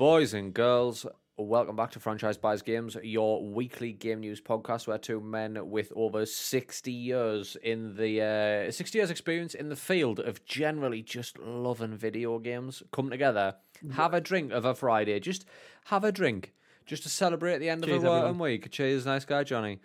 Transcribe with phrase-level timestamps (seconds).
[0.00, 1.04] Boys and girls,
[1.36, 5.92] welcome back to Franchise Buys Games, your weekly game news podcast where two men with
[5.94, 8.22] over 60 years in the
[8.66, 13.56] uh, 60 years experience in the field of generally just loving video games come together,
[13.92, 15.44] have a drink of a Friday, just
[15.84, 16.54] have a drink,
[16.86, 18.70] just to celebrate the end Cheers, of a working week.
[18.70, 19.80] Cheers, nice guy Johnny.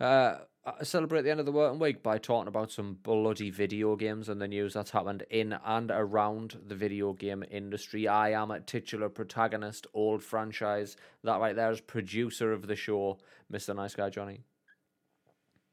[0.00, 0.38] Uh, uh,
[0.82, 4.40] celebrate the end of the working week by talking about some bloody video games and
[4.40, 8.08] the news that's happened in and around the video game industry.
[8.08, 10.96] I am a titular protagonist, old franchise.
[11.22, 13.18] That right there is producer of the show,
[13.52, 13.74] Mr.
[13.76, 14.44] Nice Guy Johnny.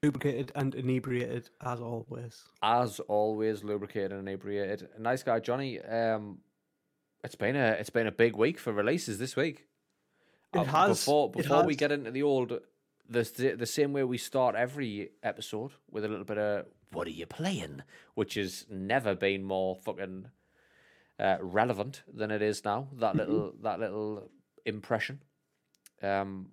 [0.04, 2.44] lubricated and inebriated as always.
[2.62, 4.90] As always, lubricated and inebriated.
[5.00, 5.80] Nice Guy Johnny.
[5.80, 6.40] Um,
[7.24, 9.66] it's been a it's been a big week for releases this week.
[10.54, 12.60] It Uh, has, Before it before we get into the old,
[13.14, 17.12] the the same way we start every episode with a little bit of what are
[17.12, 17.84] you playing,
[18.16, 20.28] which has never been more fucking
[21.20, 22.88] uh, relevant than it is now.
[22.90, 23.00] Mm-hmm.
[23.00, 24.30] That little that little
[24.66, 25.22] impression.
[26.02, 26.50] Um,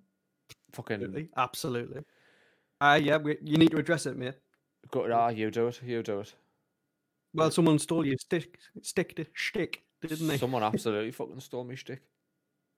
[0.71, 2.03] fucking Absolutely, absolutely.
[2.79, 4.35] Ah, yeah, we, you need to address it, mate.
[4.89, 5.07] go.
[5.11, 5.81] Ah, you do it.
[5.83, 6.33] You do it.
[7.33, 10.37] Well, someone stole your stick, stick, to shtick, didn't they?
[10.37, 12.01] Someone absolutely fucking stole my shtick.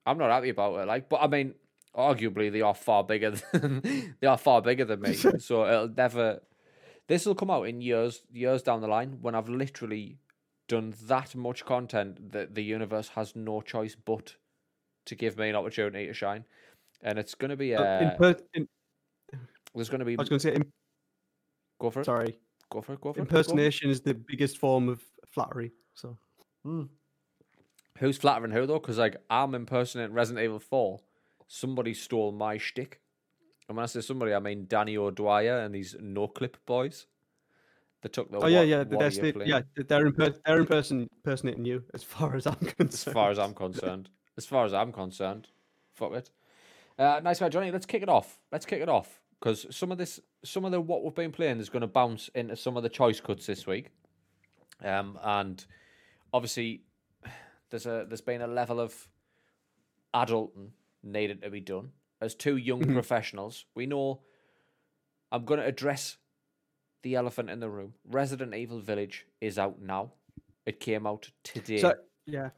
[0.06, 0.88] I'm not happy about it.
[0.88, 1.56] Like, but I mean,
[1.96, 5.14] arguably they are far bigger than they are far bigger than me.
[5.40, 6.42] so it'll never.
[7.08, 10.18] This will come out in years, years down the line when I've literally
[10.70, 14.36] done that much content that the universe has no choice but
[15.06, 16.46] to give me an opportunity to shine.
[17.02, 17.76] And it's going to be.
[17.76, 18.68] Uh, Uh, in per- in,
[19.76, 20.14] there's going to be.
[20.14, 20.72] I was going to say, in,
[21.80, 22.06] Go for it.
[22.06, 23.02] sorry, Go for it.
[23.02, 23.22] Go for for it.
[23.24, 25.74] impersonation is the biggest form of flattery.
[25.96, 26.18] So
[28.00, 28.80] Who's flattering who though?
[28.80, 31.02] Because like I'm impersonating Resident Evil Four.
[31.56, 33.00] Somebody stole my shtick,
[33.70, 37.06] and when I say somebody, I mean Danny O'Dwyer and these Noclip boys.
[38.02, 38.40] They took the.
[38.40, 42.56] Oh yeah, yeah, they're, yeah, they're imper- they're imperson- impersonating you, as far as I'm
[42.56, 42.90] concerned.
[42.92, 45.50] As far as I'm concerned, as far as I'm concerned,
[45.94, 46.32] fuck it.
[46.98, 47.70] Uh, nice guy, Johnny.
[47.70, 48.40] Let's kick it off.
[48.52, 51.60] Let's kick it off because some of this, some of the what we've been playing
[51.60, 53.92] is going to bounce into some of the choice cuts this week.
[54.84, 55.64] Um, and
[56.34, 56.82] obviously,
[57.70, 59.08] there's a there's been a level of
[60.16, 60.72] adulting
[61.04, 61.90] needed to be done
[62.22, 62.94] as two young Mm-hmm.
[62.94, 63.66] professionals.
[63.76, 64.22] We know.
[65.32, 66.18] I'm going to address
[67.02, 67.94] the elephant in the room.
[68.10, 70.14] Resident Evil Village is out now.
[70.66, 71.80] It came out today.
[71.80, 72.50] So yeah,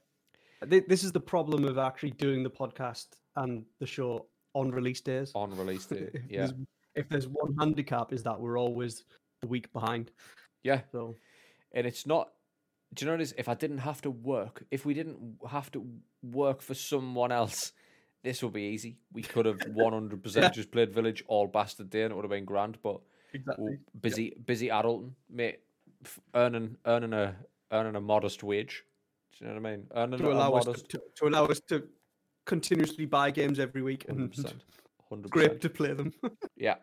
[0.61, 3.07] this is the problem of actually doing the podcast
[3.37, 5.31] and the show on release days.
[5.35, 6.09] on release day.
[6.13, 6.53] If Yeah, there's-
[6.95, 9.03] if there's one handicap, is that we're always
[9.43, 10.11] a week behind.
[10.63, 11.15] yeah, So
[11.73, 12.29] and it's not.
[12.93, 13.33] Do you know this?
[13.37, 15.85] If I didn't have to work, if we didn't have to
[16.23, 17.73] work for someone else,
[18.25, 18.97] this will be easy.
[19.13, 22.25] We could have one hundred percent just played Village all bastard day, and it would
[22.25, 22.77] have been grand.
[22.83, 22.99] But
[23.33, 23.77] exactly.
[24.01, 25.59] busy, busy adulting, mate,
[26.03, 27.35] f- earning earning a
[27.71, 28.83] earning a modest wage.
[29.37, 29.87] Do you know what I mean?
[29.95, 31.83] Earning to a allow us to, to allow us to
[32.45, 34.63] continuously buy games every week and hundred percent,
[35.09, 35.61] hundred great percent.
[35.61, 36.13] to play them.
[36.57, 36.75] Yeah,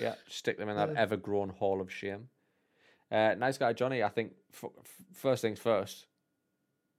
[0.00, 0.14] yeah.
[0.28, 2.28] Stick them in that Uh, ever grown hall of shame.
[3.10, 4.02] Uh, nice guy, Johnny.
[4.02, 6.06] I think f- f- first things first.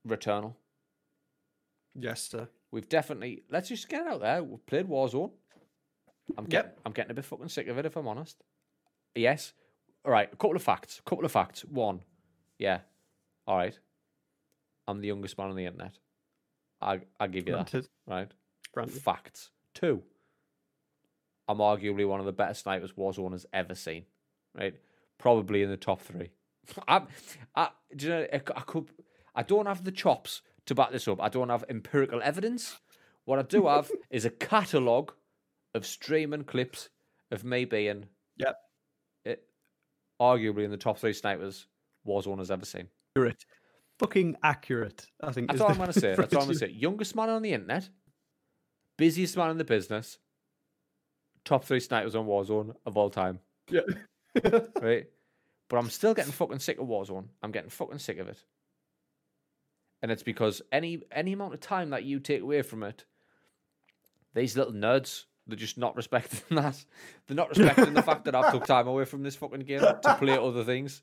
[0.06, 0.54] Returnal.
[1.94, 2.48] yes, sir.
[2.70, 4.42] We've definitely let's just get out there.
[4.42, 5.30] We've played Warzone.
[6.36, 6.50] I'm Yep.
[6.50, 8.42] getting I'm getting a bit fucking sick of it if I'm honest.
[9.14, 9.52] Yes.
[10.04, 10.28] All right.
[10.32, 10.98] A couple of facts.
[10.98, 11.64] A couple of facts.
[11.64, 12.02] One.
[12.58, 12.80] Yeah.
[13.46, 13.78] All right.
[14.86, 15.98] I'm the youngest man on the internet.
[16.80, 17.86] I I give you that.
[18.06, 18.30] Right.
[18.72, 19.00] granted.
[19.02, 19.50] Facts.
[19.74, 20.02] Two.
[21.48, 24.04] I'm arguably one of the better snipers Warzone has ever seen.
[24.54, 24.74] Right.
[25.18, 26.30] Probably in the top three.
[26.88, 27.02] I,
[27.54, 28.26] I, do you know?
[28.32, 28.90] I, I could.
[29.34, 31.20] I don't have the chops to back this up.
[31.20, 32.78] I don't have empirical evidence.
[33.24, 35.12] What I do have is a catalogue
[35.74, 36.88] of streaming clips
[37.30, 38.06] of me being,
[38.38, 38.56] Yep.
[39.24, 39.42] it,
[40.20, 41.66] arguably in the top three snipers
[42.06, 42.88] Warzone has ever seen.
[43.16, 43.44] Accurate.
[43.98, 45.48] Fucking accurate, I think.
[45.48, 46.14] That's all I'm going to say.
[46.14, 46.70] That's all I'm going to say.
[46.70, 47.88] Youngest man on the internet,
[48.96, 50.18] busiest man in the business,
[51.44, 53.40] top three snipers on Warzone of all time.
[53.70, 53.80] Yeah.
[54.80, 55.06] right?
[55.68, 57.26] But I'm still getting fucking sick of Warzone.
[57.42, 58.42] I'm getting fucking sick of it.
[60.02, 63.04] And it's because any any amount of time that you take away from it,
[64.34, 66.84] these little nerds, they're just not respecting that.
[67.26, 70.16] They're not respecting the fact that I've took time away from this fucking game to
[70.18, 71.02] play other things.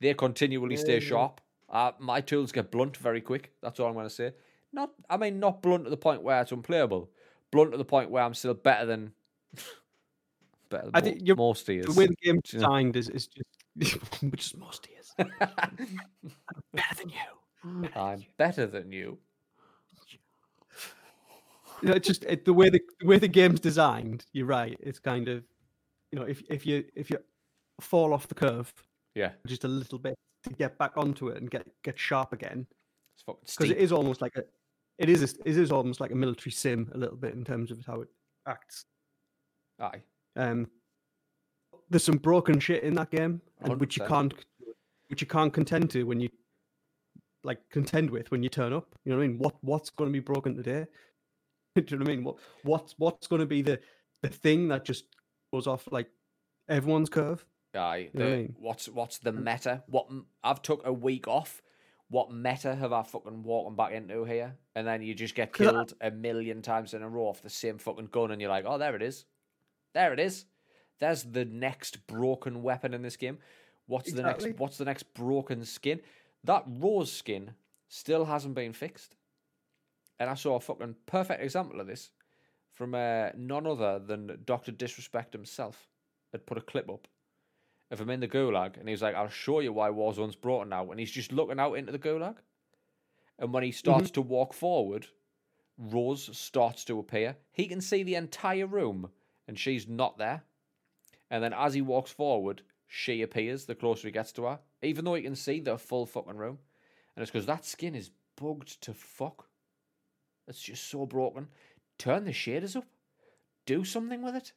[0.00, 1.40] They continually stay sharp.
[1.70, 3.52] Uh, my tools get blunt very quick.
[3.62, 4.32] That's all I'm going to say.
[4.72, 7.10] Not, I mean, not blunt to the point where it's unplayable.
[7.50, 9.12] Blunt to the point where I'm still better than
[10.68, 12.96] better than I think you're- most of the way the game's Do you know- designed
[12.96, 15.12] is, is just which is most years.
[15.16, 17.16] Better than you.
[17.96, 19.18] I'm better than you.
[21.82, 24.24] You know, just it, the way the, the way the game's designed.
[24.32, 24.76] You're right.
[24.80, 25.42] It's kind of,
[26.12, 27.18] you know, if if you if you
[27.80, 28.72] fall off the curve
[29.14, 30.14] Yeah, just a little bit
[30.44, 32.66] to get back onto it and get get sharp again,
[33.42, 34.44] it's because it is almost like a
[34.98, 37.72] it is a- it is almost like a military sim a little bit in terms
[37.72, 38.08] of how it
[38.46, 38.84] acts.
[39.80, 40.02] Aye.
[40.36, 40.70] Um,
[41.90, 44.32] there's some broken shit in that game, and which you can't,
[45.08, 46.28] which you can't contend to when you,
[47.44, 48.94] like, contend with when you turn up.
[49.04, 49.38] You know what I mean?
[49.38, 50.86] What what's going to be broken today?
[51.74, 52.24] Do you know what I mean?
[52.24, 53.80] What what's what's going to be the
[54.22, 55.04] the thing that just
[55.52, 56.08] goes off like
[56.68, 57.44] everyone's curve?
[57.74, 58.10] Aye.
[58.12, 58.56] You know what I mean?
[58.58, 59.44] What's what's the mm.
[59.44, 59.82] meta?
[59.86, 60.08] What
[60.42, 61.62] I've took a week off.
[62.08, 64.54] What meta have I fucking walking back into here?
[64.74, 67.78] And then you just get killed a million times in a row off the same
[67.78, 69.24] fucking gun, and you're like, oh, there it is,
[69.94, 70.44] there it is.
[71.00, 73.38] There's the next broken weapon in this game.
[73.86, 74.46] What's the next?
[74.58, 76.00] What's the next broken skin?
[76.44, 77.52] That rose skin
[77.88, 79.16] still hasn't been fixed.
[80.18, 82.10] And I saw a fucking perfect example of this
[82.72, 85.88] from uh, none other than Doctor Disrespect himself.
[86.32, 87.08] Had put a clip up
[87.90, 90.70] of him in the gulag, and he was like, "I'll show you why Warzone's broken
[90.70, 92.36] now." And he's just looking out into the gulag,
[93.38, 95.08] and when he starts to walk forward,
[95.76, 97.36] Rose starts to appear.
[97.50, 99.10] He can see the entire room,
[99.46, 100.44] and she's not there.
[101.30, 105.04] And then as he walks forward, she appears the closer he gets to her, even
[105.04, 106.58] though you can see the full fucking room.
[107.14, 109.48] And it's because that skin is bugged to fuck.
[110.48, 111.48] It's just so broken.
[111.98, 112.84] Turn the shaders up.
[113.66, 114.52] Do something with it.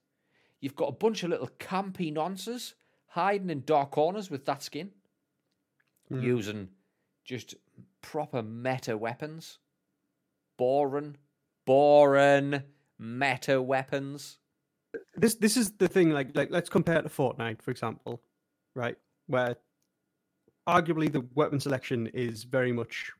[0.62, 2.74] You've got a bunch of little campy nonces
[3.08, 4.92] hiding in dark corners with that skin,
[6.12, 6.24] Mhm.
[6.24, 6.70] using
[7.24, 7.56] just
[8.02, 9.60] proper meta weapons.
[10.58, 11.18] Boring,
[11.66, 12.64] boring
[12.98, 14.40] meta weapons.
[15.14, 18.24] this this is the thing like like let's compare it to Fortnite for example,
[18.76, 18.98] right?
[19.28, 19.58] Where
[20.68, 23.12] arguably the weapon selection is very much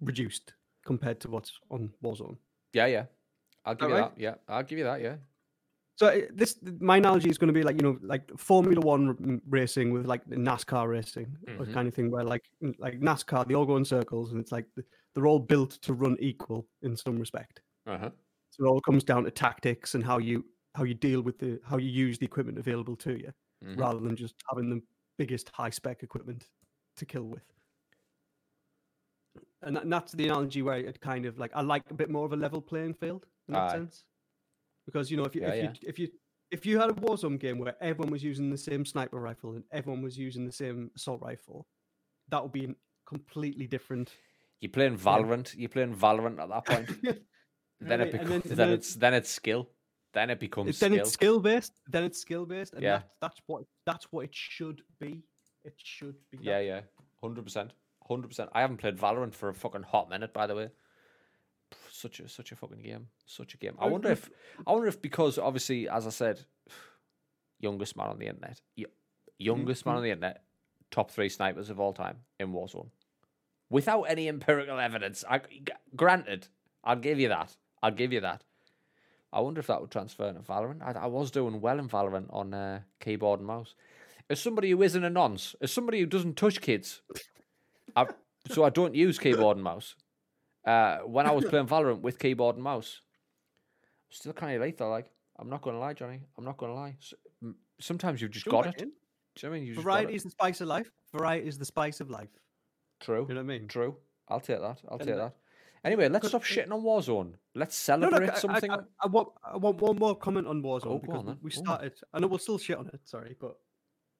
[0.00, 0.54] reduced
[0.84, 2.36] compared to what's on Warzone.
[2.72, 3.04] Yeah, yeah.
[3.64, 4.14] I'll give that you right?
[4.14, 4.20] that.
[4.20, 5.00] Yeah, I'll give you that.
[5.00, 5.16] Yeah.
[5.96, 9.40] So uh, this my analogy is going to be like you know like Formula One
[9.48, 11.72] racing with like NASCAR racing or Mhm.
[11.74, 12.42] kind of thing where like
[12.78, 14.66] like NASCAR they all go in circles and it's like
[15.14, 17.60] they're all built to run equal in some respect.
[17.86, 18.10] Uh huh.
[18.50, 21.60] So it all comes down to tactics and how you how you deal with the
[21.64, 23.32] how you use the equipment available to you.
[23.64, 23.78] Mhm.
[23.78, 24.82] rather than just having the
[25.18, 26.46] biggest high spec equipment
[26.96, 27.42] to kill with.
[29.62, 32.10] And, that, and that's the analogy where it kind of like I like a bit
[32.10, 33.72] more of a level playing field in that Aye.
[33.72, 34.04] sense,
[34.86, 35.88] because you know if you Yeah, if you yeah.
[35.88, 36.08] if you
[36.50, 39.64] if you had a Warzone game where everyone was using the same sniper rifle and
[39.72, 41.66] everyone was using the same assault rifle,
[42.28, 42.74] that would be a
[43.06, 44.10] completely different.
[44.60, 45.54] You're playing Valorant.
[45.56, 46.88] You're playing Valorant at that point.
[47.80, 48.44] then it and becomes.
[48.44, 49.70] Then, then- it's then it's skill.
[50.12, 51.00] Then it becomes then skill.
[51.00, 51.80] it's skill based.
[51.88, 52.98] Then it's skill based, and Yeah.
[52.98, 55.22] that's that's what that's what it should be.
[55.64, 56.38] It should be.
[56.38, 56.44] that.
[56.44, 56.80] Yeah, yeah,
[57.22, 57.72] hundred percent,
[58.06, 58.50] hundred percent.
[58.52, 60.70] I haven't played Valorant for a fucking hot minute, by the way.
[61.90, 63.74] Such a such a fucking game, such a game.
[63.78, 64.28] I wonder if
[64.66, 66.44] I wonder if because obviously, as I said,
[67.60, 68.60] youngest man on the internet,
[69.38, 69.98] youngest man mm-hmm.
[69.98, 70.42] on the internet,
[70.90, 72.90] top three snipers of all time in Warzone,
[73.70, 75.24] without any empirical evidence.
[75.26, 75.40] I
[75.96, 76.48] granted,
[76.84, 77.56] I'll give you that.
[77.82, 78.44] I'll give you that.
[79.32, 80.82] I wonder if that would transfer into Valorant.
[80.82, 83.74] I, I was doing well in Valorant on uh, keyboard and mouse.
[84.28, 87.02] As somebody who isn't a nonce, as somebody who doesn't touch kids,
[87.96, 88.06] I,
[88.50, 89.94] so I don't use keyboard and mouse.
[90.66, 93.00] Uh, when I was playing Valorant with keyboard and mouse,
[94.10, 94.90] still kind of lethal.
[94.90, 96.20] Like I'm not going to lie, Johnny.
[96.38, 96.96] I'm not going to lie.
[97.00, 98.80] S- m- Sometimes you've just got it.
[98.80, 98.88] in.
[99.34, 99.68] Do you know what I mean?
[99.68, 100.90] You Variety is the spice of life.
[101.12, 102.28] Variety is the spice of life.
[103.00, 103.26] True.
[103.28, 103.66] You know what I mean?
[103.66, 103.96] True.
[104.28, 104.80] I'll take that.
[104.88, 105.34] I'll And take that.
[105.84, 107.34] Anyway, let's stop shitting on Warzone.
[107.54, 108.70] Let's No, no, celebrate I- I- something.
[108.70, 111.32] I, I, want, I want one more comment on Warzone oh, go because on we-
[111.32, 111.64] then, we go on.
[111.66, 111.92] started.
[112.12, 113.00] I know we'll still shit on it.
[113.04, 113.56] Sorry, but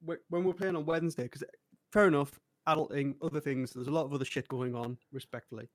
[0.04, 1.45] we- when we're playing on Wednesday, because
[1.92, 3.73] fair enough, adulting, other things.
[3.73, 4.99] There's a lot of other shit going on.
[5.12, 5.69] Respectfully,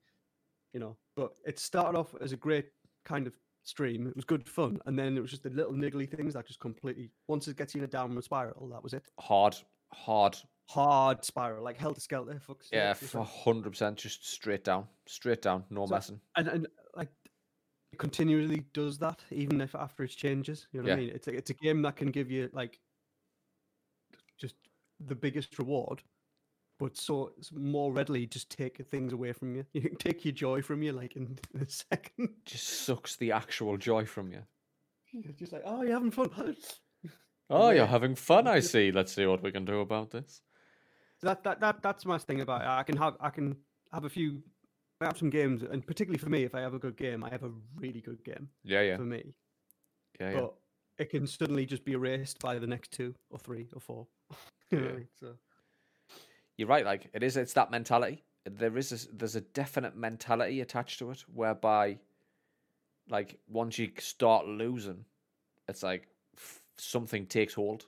[0.74, 0.96] you know.
[1.16, 2.66] But it started off as a great
[3.06, 4.06] kind of stream.
[4.06, 6.60] It was good fun, and then it was just the little niggly things that just
[6.60, 7.10] completely.
[7.28, 9.04] Once it gets you in a downward spiral, that was it.
[9.18, 9.56] hard,
[9.94, 10.36] hard.
[10.68, 12.38] Hard spiral, like helter skelter.
[12.40, 16.20] Fuck's Yeah, for hundred percent, just straight down, straight down, no So- messing.
[16.36, 17.08] and and like
[17.92, 20.94] it continually does that even if after it changes you know what Yeah.
[20.94, 22.78] i mean it's a, it's a game that can give you like
[24.38, 24.56] just
[25.00, 26.02] the biggest reward
[26.78, 30.32] but so it's more readily just take things away from you you can take your
[30.32, 34.42] joy from you like in, in a second Just sucks the actual joy from you.
[35.12, 36.30] You're just like oh you're having fun
[37.50, 38.92] Oh, you're having fun, I see.
[38.92, 40.42] Let's see what we can do about this.
[41.22, 42.68] That that that that's my thing about it.
[42.68, 43.56] I can have I can
[43.92, 44.42] have a few
[45.00, 47.30] I have some games and particularly for me if I have a good game I
[47.30, 49.34] have a really good game Yeah, yeah, for me
[50.20, 50.40] yeah, yeah.
[50.40, 50.54] but
[50.98, 54.06] it can suddenly just be erased by the next two or three or four.
[54.70, 54.98] You know what I Yeah.
[54.98, 55.08] mean?
[55.18, 55.34] So
[56.58, 56.84] You're right.
[56.84, 57.36] Like it is.
[57.36, 58.24] It's that mentality.
[58.44, 58.92] There is.
[58.92, 61.98] A, there's a definite mentality attached to it, whereby,
[63.08, 65.04] like, once you start losing,
[65.68, 67.86] it's like f- something takes hold,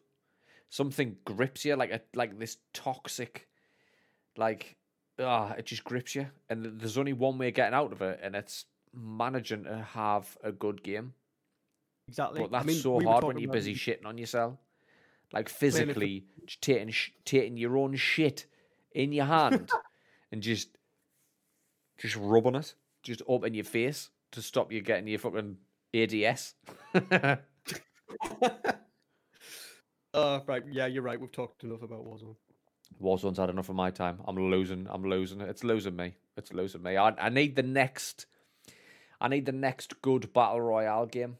[0.70, 3.48] something grips you, like a like this toxic,
[4.36, 4.76] like
[5.18, 8.20] ah, it just grips you, and there's only one way of getting out of it,
[8.22, 11.12] and it's managing to have a good game.
[12.08, 12.40] Exactly.
[12.40, 14.56] But that's I mean, so we hard when you're busy it- shitting on yourself,
[15.32, 18.46] like physically just taking sh- taking your own shit
[18.92, 19.70] in your hand
[20.32, 20.76] and just
[21.98, 25.56] just rubbing it, just up in your face to stop you getting your fucking
[25.94, 26.54] ADS.
[30.12, 30.62] Uh, right.
[30.70, 31.20] Yeah, you're right.
[31.20, 32.36] We've talked enough about Warzone.
[33.00, 34.20] Warzone's had enough of my time.
[34.26, 34.86] I'm losing.
[34.90, 35.40] I'm losing.
[35.40, 36.14] It's losing me.
[36.36, 36.96] It's losing me.
[36.96, 38.26] I, I need the next.
[39.20, 41.36] I need the next good battle royale game.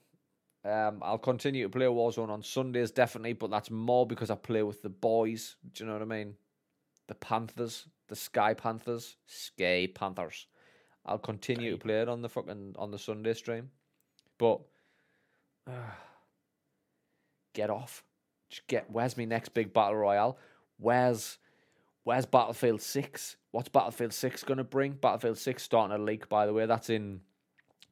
[0.64, 4.62] Um, I'll continue to play Warzone on Sundays definitely, but that's more because I play
[4.62, 5.56] with the boys.
[5.72, 6.34] Do you know what I mean?
[7.08, 10.46] The Panthers, the Sky Panthers, Sky Panthers.
[11.06, 13.70] I'll continue to play it on the fucking on the Sunday stream,
[14.36, 14.60] but
[15.66, 15.92] uh,
[17.54, 18.04] get off.
[18.66, 18.90] Get.
[18.90, 20.38] Where's my next big battle royale?
[20.78, 21.38] Where's
[22.04, 23.37] Where's Battlefield Six?
[23.50, 24.92] What's Battlefield Six going to bring?
[24.92, 26.66] Battlefield Six starting a leak, by the way.
[26.66, 27.21] That's in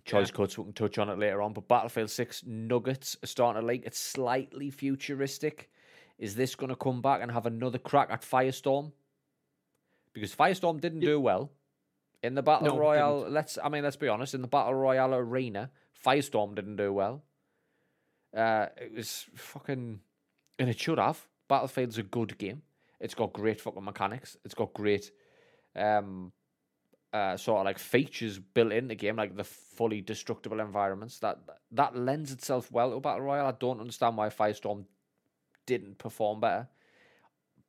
[0.05, 0.57] choice cuts.
[0.57, 1.53] We can touch on it later on.
[1.53, 3.83] But Battlefield Six Nuggets are starting a leak.
[3.85, 5.71] It's slightly futuristic.
[6.19, 8.93] Is this going to come back and have another crack at Firestorm?
[10.15, 11.09] Because Firestorm didn't Yep.
[11.09, 11.53] do well
[12.23, 13.19] in the battle No, royale.
[13.21, 13.35] didn't.
[13.35, 13.59] Let's.
[13.63, 14.35] I mean, let's be honest.
[14.35, 15.71] In the battle royale arena,
[16.05, 17.23] Firestorm didn't do well.
[18.37, 20.01] Uh, it was fucking,
[20.59, 21.27] and it should have.
[21.49, 22.63] Battlefield's a good game.
[23.01, 24.37] It's got great fucking mechanics.
[24.45, 25.11] It's got great,
[25.77, 26.33] um,
[27.13, 31.19] uh, sort of like features built in the game, like the fully destructible environments.
[31.21, 31.39] That
[31.73, 33.47] that lends itself well to battle royale.
[33.47, 34.85] I don't understand why Firestorm
[35.67, 36.69] didn't perform better.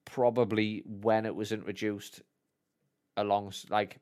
[0.06, 2.22] Probably when it was introduced,
[3.16, 4.00] along like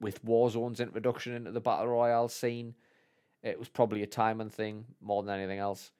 [0.00, 2.74] with Warzone's introduction into the battle royale scene,
[3.42, 5.90] it was probably a timing thing more than anything else.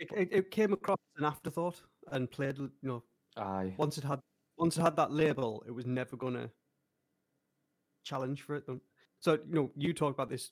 [0.00, 1.80] It, it, it came across as an afterthought
[2.10, 2.58] and played.
[2.58, 3.02] You know,
[3.36, 3.74] Aye.
[3.76, 4.20] once it had
[4.58, 6.50] once it had that label, it was never gonna
[8.04, 8.64] challenge for it.
[9.20, 10.50] So you know, you talk about this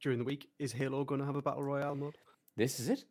[0.00, 0.48] during the week.
[0.58, 2.14] Is Halo going to have a battle royale mode?
[2.56, 3.04] This is it.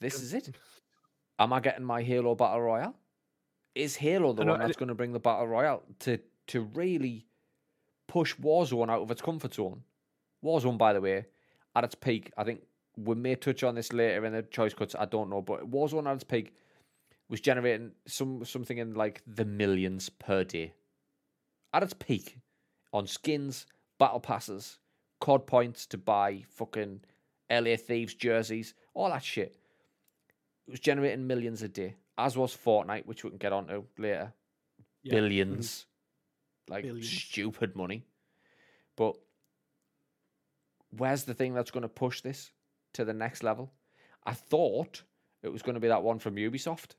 [0.00, 0.50] This is it.
[1.38, 2.94] Am I getting my Halo Battle Royale?
[3.74, 6.18] Is Halo the know, one that's going to bring the Battle Royale to
[6.48, 7.26] to really
[8.06, 9.82] push Warzone out of its comfort zone?
[10.44, 11.26] Warzone, by the way,
[11.74, 12.60] at its peak, I think
[12.96, 14.94] we may touch on this later in the choice cuts.
[14.98, 16.54] I don't know, but Warzone at its peak
[17.28, 20.74] was generating some something in like the millions per day.
[21.72, 22.38] At its peak,
[22.92, 23.66] on skins,
[23.98, 24.78] battle passes,
[25.20, 27.00] COD points to buy fucking
[27.50, 29.56] LA Thieves jerseys, all that shit.
[30.66, 34.32] It was generating millions a day, as was Fortnite, which we can get onto later.
[35.02, 35.12] Yeah.
[35.12, 35.86] Billions.
[36.66, 36.72] Mm-hmm.
[36.72, 37.10] Like Billions.
[37.10, 38.06] stupid money.
[38.96, 39.16] But
[40.90, 42.52] where's the thing that's going to push this
[42.94, 43.72] to the next level?
[44.26, 45.02] I thought
[45.42, 46.92] it was going to be that one from Ubisoft.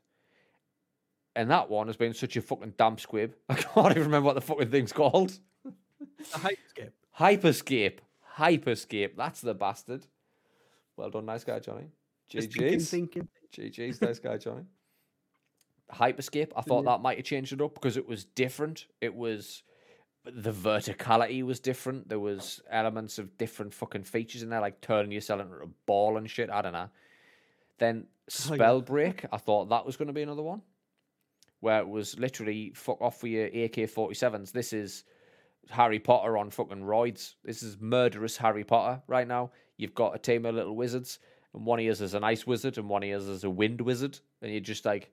[1.34, 3.34] And that one has been such a fucking damp squib.
[3.48, 5.38] I can't even remember what the fucking thing's called.
[5.64, 6.92] A hypescape.
[7.18, 7.98] Hyperscape.
[8.38, 9.16] Hyperscape.
[9.16, 10.06] That's the bastard.
[10.96, 11.88] Well done, nice guy, Johnny.
[12.28, 12.90] Just thinking, GG's.
[12.90, 13.28] thinking.
[13.54, 14.62] GG's, nice guy, Johnny.
[15.92, 16.52] Hyperscape.
[16.56, 16.92] I thought Yeah.
[16.92, 18.86] that might have changed it up because it was different.
[19.00, 19.62] It was
[20.34, 22.08] the verticality was different.
[22.08, 26.16] There was elements of different fucking features in there, like turning yourself into a ball
[26.16, 26.50] and shit.
[26.50, 26.88] I don't know.
[27.78, 29.26] Then oh, Spellbreak.
[29.32, 30.62] I thought that was going to be another one
[31.60, 34.52] where it was literally fuck off for your AK forty sevens.
[34.52, 35.04] This is
[35.70, 37.34] Harry Potter on fucking roids.
[37.44, 39.50] This is murderous Harry Potter right now.
[39.76, 41.18] You've got a team of little wizards,
[41.54, 43.80] and one of yours is an ice wizard, and one of yours is a wind
[43.80, 45.10] wizard, and you're just like.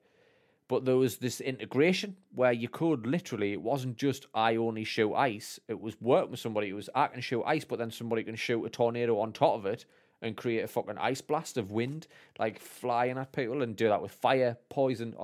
[0.66, 5.14] But there was this integration where you could literally, it wasn't just I only shoot
[5.14, 5.60] ice.
[5.68, 6.70] It was working with somebody.
[6.70, 9.56] It was I can shoot ice, but then somebody can shoot a tornado on top
[9.56, 9.84] of it
[10.22, 12.06] and create a fucking ice blast of wind,
[12.38, 15.14] like flying at people, and do that with fire, poison.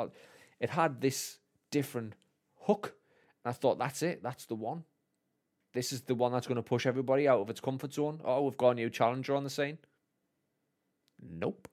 [0.60, 1.38] It had this
[1.70, 2.12] different
[2.58, 2.94] hook.
[3.42, 4.22] And I thought, that's it.
[4.22, 4.84] That's the one.
[5.72, 8.20] This is the one that's going to push everybody out of its comfort zone.
[8.24, 9.78] Oh, we've got a new challenger on the scene.
[11.22, 11.68] Nope,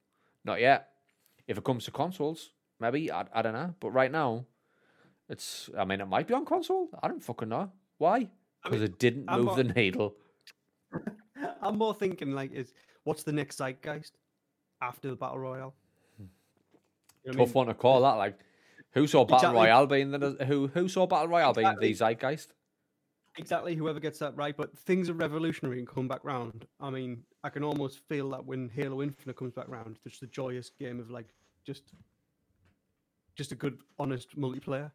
[0.45, 0.89] not yet.
[1.47, 3.73] If it comes to consoles, maybe I, I don't know.
[3.79, 4.45] But right now,
[5.29, 5.69] it's.
[5.77, 6.89] I mean, it might be on console.
[7.01, 8.15] I don't fucking know why.
[8.17, 8.29] I
[8.63, 10.15] Because mean, it didn't I'm move not- the needle.
[11.61, 14.17] I'm more thinking like, is what's the next zeitgeist
[14.81, 15.73] after the battle royale?
[16.19, 16.29] You know
[17.23, 17.53] what I Tough mean?
[17.53, 18.13] one to call that.
[18.13, 18.39] Like,
[18.91, 19.59] who saw Battle Exactly.
[19.59, 21.87] Royale being the who who saw Battle Royale being Exactly.
[21.89, 22.53] the zeitgeist?
[23.37, 24.55] Exactly, whoever gets that right.
[24.57, 26.65] But things are revolutionary and come back round.
[26.79, 30.27] I mean, I can almost feel that when Halo Infinite comes back round, just a
[30.27, 31.27] joyous game of like
[31.65, 31.83] just,
[33.37, 34.91] just a good, honest multiplayer.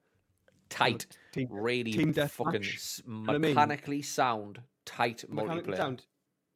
[0.68, 2.74] Tight, team, really team fucking deathmatch.
[2.74, 3.54] s- what I mean?
[3.54, 5.76] mechanically sound, tight mechanically multiplayer.
[5.76, 6.04] sound,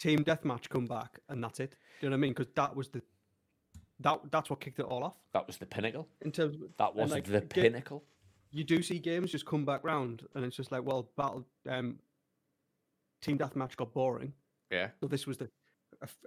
[0.00, 1.70] team deathmatch come back, and that's it.
[2.00, 2.32] Do you know what I mean?
[2.32, 3.02] Because that was the,
[4.00, 6.08] that that's what kicked it all off That was the pinnacle.
[6.22, 8.04] in terms of That was like, the pinnacle.
[8.50, 11.98] you do see games just come back round, and it's just like, well, battle um,
[13.20, 14.32] team deathmatch got boring.
[14.70, 14.88] Yeah.
[15.00, 15.48] So this was the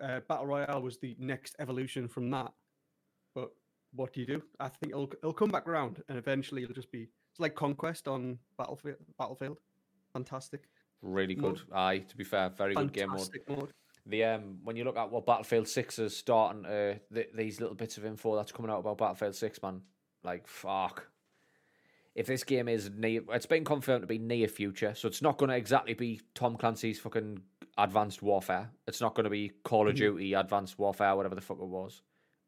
[0.01, 2.53] uh, battle royale was the next evolution from that.
[3.35, 3.49] But
[3.95, 4.43] what do you do?
[4.59, 8.07] I think it'll it'll come back around, and eventually it'll just be it's like conquest
[8.07, 8.97] on battlefield.
[9.17, 9.57] Battlefield,
[10.13, 10.63] fantastic,
[11.01, 11.55] Really Mode.
[11.57, 11.63] good.
[11.73, 13.29] Aye, to be fair, very good game mode.
[13.47, 13.73] mode.
[14.05, 17.75] The um, when you look at what Battlefield Six is starting, uh, th- these little
[17.75, 19.81] bits of info that's coming out about Battlefield Six, man,
[20.23, 21.07] like fuck.
[22.15, 25.37] If this game is near, it's been confirmed to be near future, so it's not
[25.37, 27.41] going to exactly be Tom Clancy's fucking
[27.77, 28.71] Advanced Warfare.
[28.87, 29.97] It's not going to be Call of Mhm.
[29.97, 32.01] Duty Advanced Warfare, whatever the fuck it was,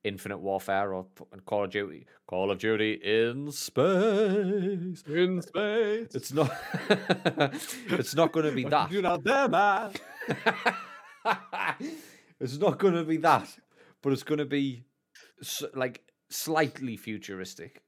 [0.03, 1.05] Infinite Warfare or
[1.46, 5.03] Call of Duty, Call of Duty in space.
[5.08, 6.51] In space, It's not.
[6.89, 8.91] it's not going to be that.
[8.91, 9.91] you do out there, man?
[12.39, 13.48] it's not going to be that,
[14.01, 14.84] but it's going to be
[15.74, 17.81] like slightly futuristic,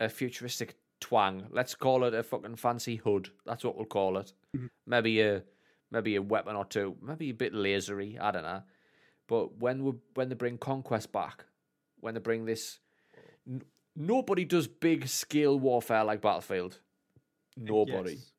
[0.00, 1.46] a futuristic twang.
[1.50, 3.30] Let's call it a fucking fancy hood.
[3.46, 4.32] That's what we'll call it.
[4.56, 4.68] Mhm.
[4.86, 5.42] Maybe a
[5.90, 6.96] maybe a weapon or two.
[7.02, 8.18] Maybe a bit lasery.
[8.20, 8.62] I don't know.
[9.32, 11.46] But when we when they bring conquest back,
[12.00, 12.80] when they bring this,
[13.48, 13.62] n-
[13.96, 16.80] nobody does big scale warfare like Battlefield.
[17.56, 18.32] Nobody Yes.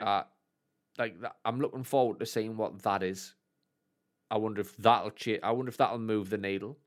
[0.00, 0.22] uh,
[0.96, 3.34] like that, I'm looking forward to seeing what that is.
[4.30, 6.78] I wonder if that'll cha- I wonder if that'll move the needle.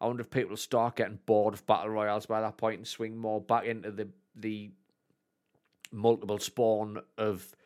[0.00, 2.86] I wonder if people will start getting bored of battle royales by that point and
[2.86, 4.70] swing more back into the the
[5.90, 7.56] multiple spawn of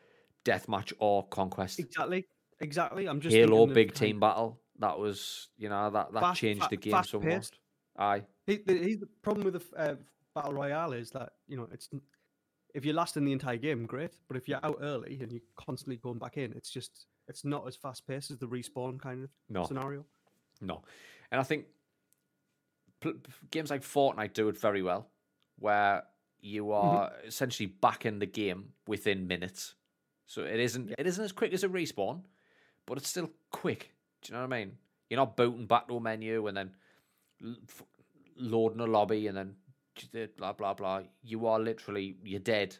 [0.43, 1.77] deathmatch or conquest.
[1.77, 2.27] Exactly,
[2.59, 3.07] exactly.
[3.07, 4.59] I'm just Halo big team battle.
[4.79, 7.29] That was you know that that Fast- changed the game somewhat.
[7.29, 7.59] paced.
[7.99, 9.95] Aye, He, the, he's the problem with the uh,
[10.35, 11.89] battle royale is that you know it's
[12.75, 14.13] if you're lasting the entire game, great.
[14.27, 17.67] But if you're out early and you're constantly going back in, it's just it's not
[17.67, 19.65] as fast paced as the respawn kind of no.
[19.65, 20.05] scenario.
[20.61, 20.83] No,
[21.31, 21.65] and I think
[22.99, 23.13] pl-
[23.51, 25.09] games like Fortnite do it very well,
[25.57, 26.03] where
[26.39, 29.73] you are essentially back in the game within minutes.
[30.27, 30.95] So it isn't Yeah.
[30.99, 32.21] it isn't as quick as a respawn,
[32.85, 33.93] but it's still quick.
[34.27, 34.71] Do you know what I mean?
[35.09, 36.71] You're not booting back to a menu and then
[37.41, 37.83] f-
[38.37, 39.55] loading a lobby and then
[40.37, 41.01] blah blah blah.
[41.23, 42.75] You are literally you're dead.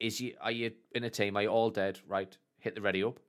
[0.00, 1.36] Is you are you in a team?
[1.36, 2.00] Are you all dead?
[2.06, 3.20] Right, hit the ready up,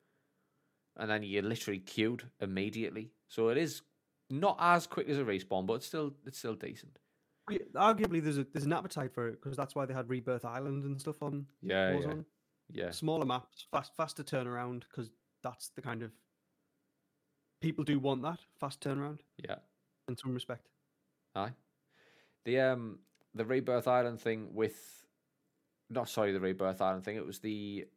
[0.97, 3.11] and then you're literally queued immediately.
[3.27, 3.83] So it is
[4.31, 6.97] not as quick as a respawn, but it's still it's still decent.
[7.49, 10.45] Yeah, Arguably, there's a there's an appetite for it because that's why they had Rebirth
[10.45, 12.13] Island and stuff on Yeah, yeah,
[12.71, 12.91] yeah.
[12.91, 15.11] Smaller maps, fast faster turnaround because
[15.43, 16.11] that's the kind of
[17.61, 19.55] people do want that fast turnaround Yeah.
[20.07, 20.67] in some respect.
[21.35, 21.53] Aye.
[22.45, 22.99] The um
[23.35, 25.05] the Rebirth Island thing with
[25.89, 27.87] not sorry, the Rebirth Island thing, it was the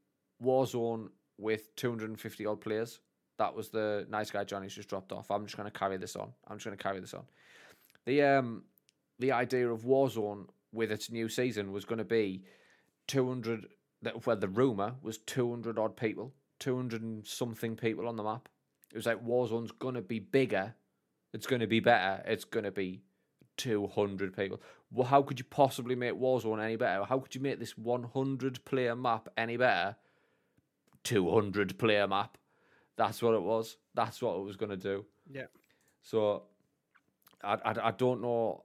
[0.43, 3.01] Warzone with two hundred and fifty odd players.
[3.39, 5.31] That was the nice guy Johnny's just dropped off.
[5.31, 6.33] I'm just gonna carry this on.
[6.49, 7.25] I'm just gonna carry this on.
[8.05, 8.65] The um
[9.19, 12.45] the idea of Warzone with its new season was gonna be
[13.07, 13.67] two hundred
[14.03, 18.17] that well the rumour was two hundred odd people, two hundred and something people on
[18.17, 18.49] the map.
[18.93, 20.75] It was like Warzone's gonna be bigger,
[21.33, 23.03] it's gonna be better, it's gonna be
[23.57, 24.61] 200 people.
[24.91, 27.05] Well, how could you possibly make Warzone any better?
[27.05, 29.97] How could you make this 100 player map any better?
[31.05, 32.39] 200 player map.
[32.97, 33.77] That's what it was.
[33.95, 35.07] That's what it was going to do.
[35.31, 35.47] Yeah.
[36.03, 36.45] So
[37.43, 38.65] I, I, I don't know.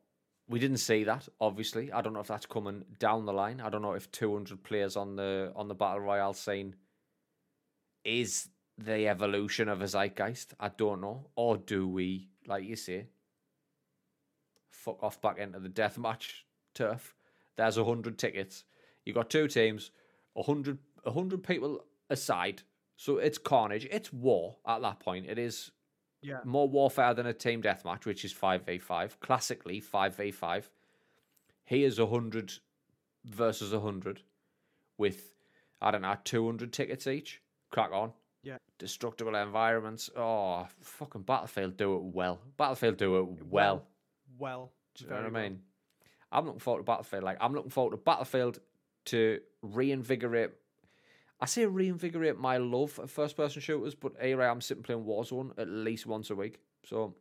[0.49, 1.91] We didn't see that, obviously.
[1.91, 3.61] I don't know if that's coming down the line.
[3.61, 6.75] I don't know if 200 players on the on the battle royale scene
[8.05, 10.53] is the evolution of a zeitgeist.
[10.59, 13.07] I don't know, or do we, like you say,
[14.69, 16.41] fuck off back into the deathmatch
[16.73, 17.15] turf?
[17.55, 18.63] There's a hundred tickets.
[19.05, 19.91] You got two teams,
[20.35, 22.61] a hundred, a hundred people aside.
[22.95, 23.87] So it's carnage.
[23.91, 25.27] It's war at that point.
[25.27, 25.71] It is
[26.21, 26.39] Yeah.
[26.43, 29.19] more warfare than a team deathmatch, which is five v five.
[29.19, 30.69] Classically, five v five.
[31.63, 32.53] Here's a hundred
[33.25, 34.21] versus a hundred,
[34.97, 35.33] with
[35.81, 37.41] I don't know two hundred tickets each.
[37.71, 38.13] Crack on.
[38.47, 38.59] Yeah.
[38.79, 40.09] Destructible environments.
[40.15, 42.39] Oh, fucking Battlefield do it well.
[42.55, 43.83] Battlefield do it well.
[44.39, 45.59] Well, Do you know what I mean?
[46.31, 47.23] I'm looking forward to Battlefield.
[47.23, 48.59] Like I'm looking forward to Battlefield
[49.07, 50.51] to reinvigorate.
[51.41, 55.51] I say reinvigorate my love of first-person shooters, but here I am sitting playing Warzone
[55.57, 56.59] at least once a week.
[56.85, 57.15] So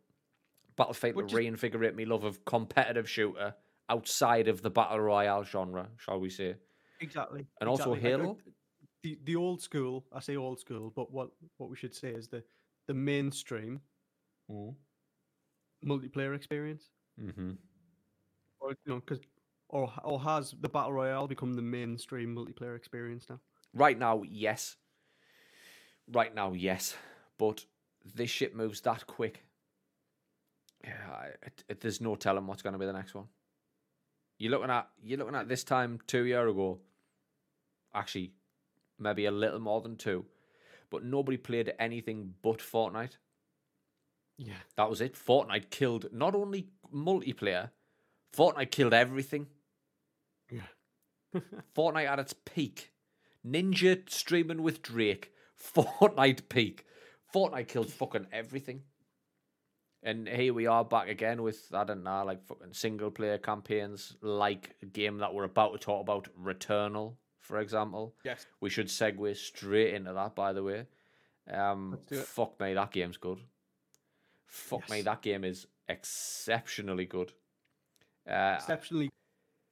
[0.76, 3.52] Battlefield Which to reinvigorate my love of competitive shooter
[3.88, 6.54] outside of the battle royale genre, shall we say?
[7.00, 7.46] Exactly.
[7.60, 8.14] And also exactly.
[8.14, 8.38] Uh, Halo?
[9.02, 10.04] The the old school.
[10.12, 12.42] I say old school, but what what we should say is the
[12.87, 13.80] the mainstream
[15.85, 17.52] multiplayer experience, Mm-hmm.
[18.61, 19.20] or you know, because
[19.68, 23.40] or or has the battle royale become the mainstream multiplayer experience now?
[23.72, 24.76] Right now, yes.
[26.12, 26.96] Right now, yes.
[27.38, 27.64] But
[28.14, 29.42] this shit moves that quick.
[30.85, 33.26] Yeah, I, it, it, there's no telling what's going to be the next one.
[34.38, 36.78] You're looking at you're looking at this time two year ago.
[37.94, 38.32] Actually,
[38.98, 40.24] maybe a little more than two,
[40.90, 43.16] but nobody played anything but Fortnite.
[44.38, 44.54] Yeah.
[44.76, 45.14] That was it.
[45.14, 47.70] Fortnite killed not only multiplayer,
[48.37, 49.46] Fortnite killed everything.
[50.50, 50.61] Yeah.
[51.76, 52.92] Fortnite at its peak.
[53.46, 55.32] Ninja streaming with Drake.
[55.74, 56.85] Fortnite peak.
[57.35, 58.82] Fortnite killed fucking everything.
[60.02, 64.16] And here we are back again with I don't know, like fucking single player campaigns,
[64.20, 67.14] like a game that we're about to talk about, Returnal,
[67.46, 68.14] for example.
[68.24, 68.46] Yes.
[68.61, 70.87] We should segue straight into that, by the way.
[71.52, 72.26] Um, Let's do it.
[72.26, 73.38] fuck me, that game's good.
[74.46, 77.32] Fuck me, that game is exceptionally good.
[78.28, 79.09] Uh, Exceptionally,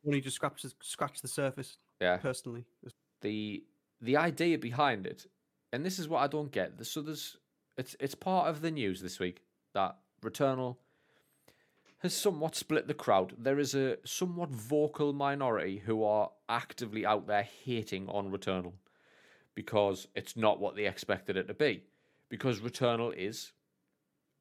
[0.06, 1.78] only just scratch the, scratch the surface.
[2.00, 2.64] yeah, Personally,
[3.20, 3.64] the
[4.00, 5.26] the idea behind it,
[5.72, 6.84] and this is what I don't get.
[6.86, 7.36] So there's
[7.76, 10.76] it's it's part of the news this week that Returnal
[11.98, 13.34] has somewhat split the crowd.
[13.38, 18.72] There is a somewhat vocal minority who are actively out there hating on Returnal
[19.54, 21.84] because it's not what they expected it to be.
[22.28, 23.52] Because Returnal is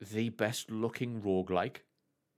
[0.02, 1.78] the best looking roguelike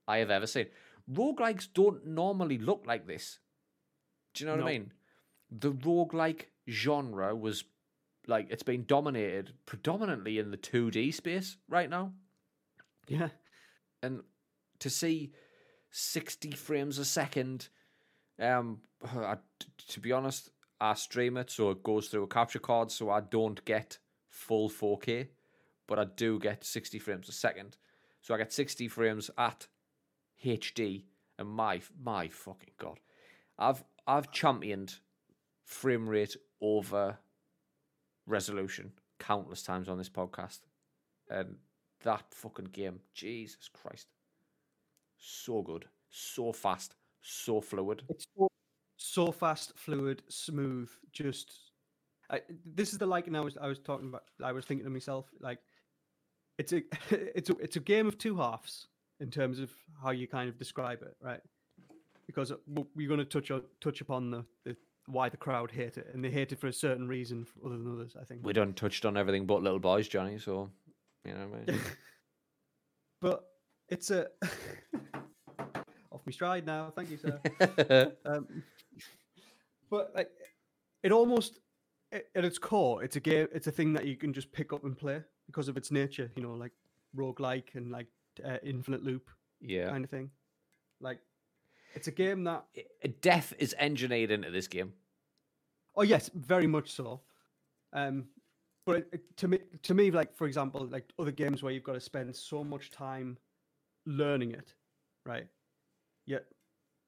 [0.08, 0.67] I have ever seen.
[1.12, 3.39] Roguelikes don't normally look like this.
[4.34, 4.67] Do you know what No.
[4.67, 4.91] I mean?
[5.51, 7.63] The roguelike genre was
[8.28, 12.13] like it's been dominated predominantly in the 2D space right now.
[13.08, 13.30] yeah.
[14.01, 14.21] And
[14.80, 15.32] to see
[15.91, 17.69] 60 frames a second,
[18.39, 19.38] um, I,
[19.89, 23.21] to be honest, I stream it so it goes through a capture card, so I
[23.21, 23.98] don't get
[24.30, 25.28] full 4K,
[25.88, 27.78] but I do get 60 frames a second.
[28.21, 29.67] So I get 60 frames at
[30.43, 31.04] HD,
[31.38, 33.00] and my my fucking god,
[33.58, 34.95] I've I've championed
[35.63, 37.19] frame rate over
[38.26, 40.62] resolution countless times on this podcast,
[41.30, 41.58] and
[42.04, 44.08] that fucking game, Jesus Christ,
[45.17, 48.03] so good, so fast, so fluid.
[48.09, 48.47] It's so,
[48.97, 50.89] so fast, fluid, smooth.
[51.11, 51.51] Just
[52.29, 54.23] I, this is the liking I was I was talking about.
[54.43, 55.59] I was thinking to myself like,
[56.57, 58.88] it's a it's a it's a game of two halves
[59.19, 61.41] in terms of how you kind of describe it, right?
[62.27, 62.57] Because uh,
[62.95, 64.75] we're going to touch on, touch upon the, the
[65.07, 67.91] why the crowd hate it, and they hate it for a certain reason other than
[67.91, 68.15] others.
[68.19, 68.41] I think.
[68.43, 70.38] We done touched on everything but little boys, Johnny.
[70.39, 70.69] So
[71.23, 71.81] you know what I mean.
[73.21, 73.43] but
[73.89, 74.27] it's a
[76.25, 76.91] my stride now.
[76.95, 78.11] Thank you, sir.
[78.25, 78.63] Um,
[79.89, 80.31] but like,
[81.03, 81.59] it almost
[82.11, 83.47] at its core, it's a game.
[83.53, 86.31] It's a thing that you can just pick up and play because of its nature.
[86.35, 86.71] You know, like
[87.15, 88.07] roguelike and like
[88.43, 89.29] uh, infinite loop
[89.61, 90.29] yeah, kind of thing.
[90.99, 91.19] Like,
[91.93, 92.65] it's a game that.
[93.21, 94.93] Death is engineered into this game.
[95.95, 97.21] Oh yes, very much so.
[97.93, 98.25] Um,
[98.85, 101.83] but it, it- to me, to me, like for example, like other games where you've
[101.83, 103.38] got to spend so much time
[104.05, 104.73] learning it,
[105.25, 105.47] right?
[106.27, 106.45] Yet,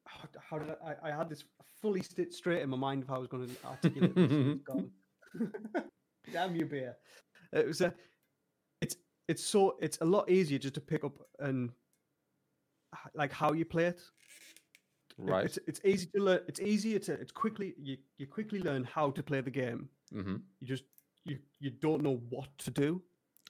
[0.06, 1.10] how, how did I, I?
[1.10, 1.44] I had this
[1.82, 4.32] fully st- straight in my mind of how I was going to articulate this.
[4.32, 4.90] it's gone.
[6.34, 6.96] Damn you, beer!
[7.54, 7.94] It was a.
[8.82, 8.96] It's
[9.28, 11.72] it's so it's a lot easier just to pick up and
[13.16, 14.04] like how you play it it-
[15.20, 15.46] Right.
[15.46, 16.42] It's, it's easy to learn.
[16.48, 17.14] It's easier to.
[17.14, 17.74] It's quickly.
[17.82, 19.90] You you quickly learn how to play the game.
[20.14, 20.36] Mm-hmm.
[20.60, 20.84] You just
[21.26, 23.02] you you don't know what to do.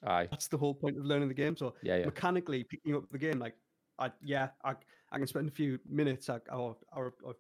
[0.06, 0.28] Aye.
[0.32, 1.58] That's the whole point of learning the game.
[1.58, 2.06] So Yeah, yeah.
[2.06, 3.56] mechanically picking up the game, like
[4.00, 4.76] I yeah, I
[5.12, 7.36] I can spend a few minutes I, or, or or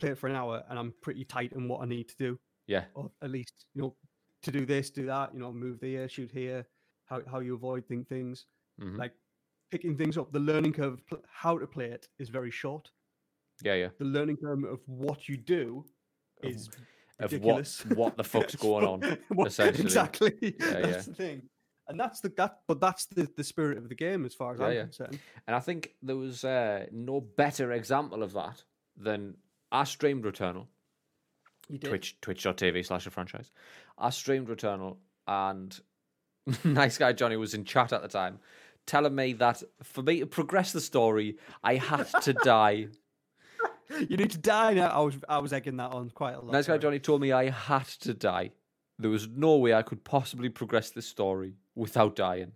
[0.00, 2.38] play it for an hour, and I'm pretty tight on what I need to do,
[2.66, 2.84] Yeah.
[2.94, 3.96] or at least you know
[4.42, 5.32] to do this, do that.
[5.34, 6.66] You know, move there, shoot here.
[7.06, 8.46] How how you avoid thing things
[8.80, 9.12] hmm like
[9.70, 10.32] picking things up.
[10.32, 12.90] The learning curve, of pl- how to play it, is very short.
[13.62, 13.88] Yeah, yeah.
[13.98, 15.84] The learning curve of what you do
[16.42, 16.68] is
[17.18, 17.84] Of what ridiculous.
[17.94, 19.18] what the fuck's going on?
[19.28, 19.84] What- essentially.
[19.84, 20.32] Exactly.
[20.42, 21.00] Yeah, that's yeah.
[21.02, 21.42] the thing.
[21.88, 24.60] And that's the that but that's the, the spirit of the game as far as
[24.60, 24.82] Yeah, I'm yeah.
[24.82, 25.18] concerned.
[25.46, 28.62] And I think there was uh, no better example of that
[28.96, 29.36] than
[29.70, 30.66] I streamed Returnal.
[31.68, 31.88] You did.
[31.88, 33.50] Twitch twitch.tv slash a franchise.
[33.98, 34.96] I streamed Returnal
[35.28, 35.78] and
[36.64, 38.38] nice guy Johnny was in chat at the time
[38.86, 42.88] telling me that for me to progress the story I had to die.
[44.08, 44.88] You need to die now.
[44.88, 46.52] I was I was egging that on quite a lot.
[46.52, 46.78] Nice guy.
[46.78, 48.50] Johnny told me I had to die.
[48.98, 52.52] There was no way I could possibly progress this story without dying.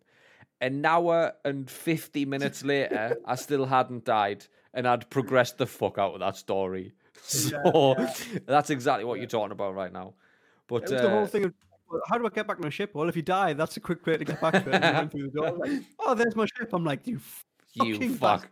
[0.61, 5.99] An hour and 50 minutes later, I still hadn't died and I'd progressed the fuck
[5.99, 6.93] out of that story.
[7.23, 8.15] So yeah.
[8.47, 10.15] that's exactly what you're talking about right now.
[10.67, 11.55] But It was the whole uh, thing of
[12.09, 12.95] how do I get back my ship?
[12.95, 14.75] Well, if you die, that's a quick way to get back to it.
[14.75, 16.73] And I went through the door, like, oh, there's my ship.
[16.73, 17.21] I'm like, you
[17.75, 18.49] you fucking fuck.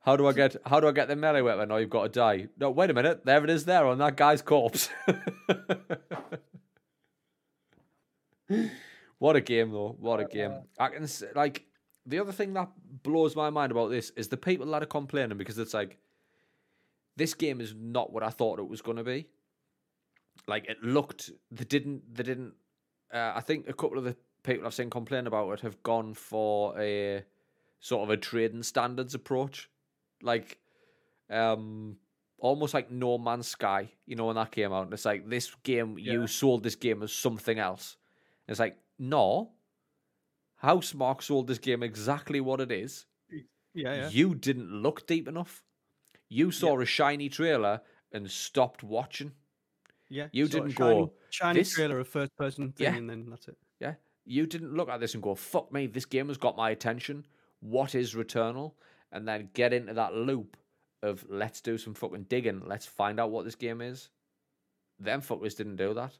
[0.00, 1.70] How do I get how do I get the melee weapon?
[1.70, 2.48] Oh, you've got to die.
[2.58, 3.24] No, wait a minute.
[3.24, 4.88] There it is there on that guy's corpse.
[9.18, 9.96] what a game though.
[9.98, 10.50] What a game.
[10.78, 11.64] I can s- like
[12.06, 12.70] the other thing that
[13.02, 15.98] blows my mind about this is the people that are complaining because it's like
[17.16, 19.26] this game is not what I thought it was going to be.
[20.46, 22.54] Like it looked, they didn't, they didn't.
[23.12, 26.14] Uh, I think a couple of the people I've seen complain about it have gone
[26.14, 27.24] for a
[27.80, 29.68] sort of a trading standards approach,
[30.22, 30.58] like
[31.30, 31.96] um
[32.38, 33.90] almost like No Man's Sky.
[34.06, 37.02] You know when that came out, and it's like this game you sold this game
[37.02, 37.96] as something else.
[38.46, 39.52] It's like no,
[40.62, 43.06] Housemarque sold this game exactly what it is.
[43.74, 44.08] Yeah, yeah.
[44.08, 45.62] You didn't look deep enough.
[46.28, 47.80] You saw a shiny trailer
[48.12, 49.32] and stopped watching.
[50.08, 50.28] Yeah.
[50.32, 52.96] You didn't shiny, go, shiny "This-" trailer, a first person thing, Yeah.
[52.96, 53.56] and then that's it.
[53.80, 53.94] Yeah.
[54.24, 57.26] You didn't look at this and go, fuck me, this game has got my attention.
[57.60, 58.72] What is Returnal?
[59.12, 60.56] And then get into that loop
[61.02, 62.62] of let's do some fucking digging.
[62.66, 64.10] Let's find out what this game is.
[64.98, 66.18] Them fuckers didn't do that.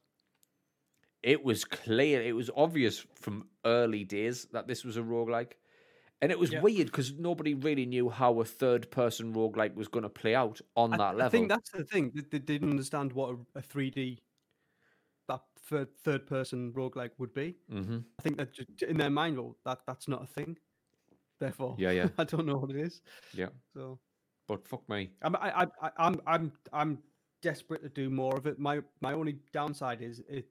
[1.23, 5.53] It was clear, it was obvious from early days that this was a roguelike.
[6.21, 6.63] And it was Yeah.
[6.63, 10.61] weird because nobody really knew how a third person roguelike was going to play out
[10.77, 11.27] on I, that level.
[11.27, 12.13] I think that's the thing.
[12.31, 14.19] They, didn't understand what a, a 3D,
[15.29, 17.57] that third, third person roguelike would be.
[17.71, 20.57] hmm I think that just in their mind, well, that that's not a thing.
[21.41, 22.09] Therefore, Yeah, yeah.
[22.19, 23.01] I don't know what it is.
[23.33, 23.51] Yeah.
[23.75, 24.01] So
[24.49, 25.11] But fuck me.
[25.23, 26.99] I'm I, I- I'm I'm I'm
[27.43, 28.59] desperate to do more of it.
[28.59, 30.49] My my only downside is it,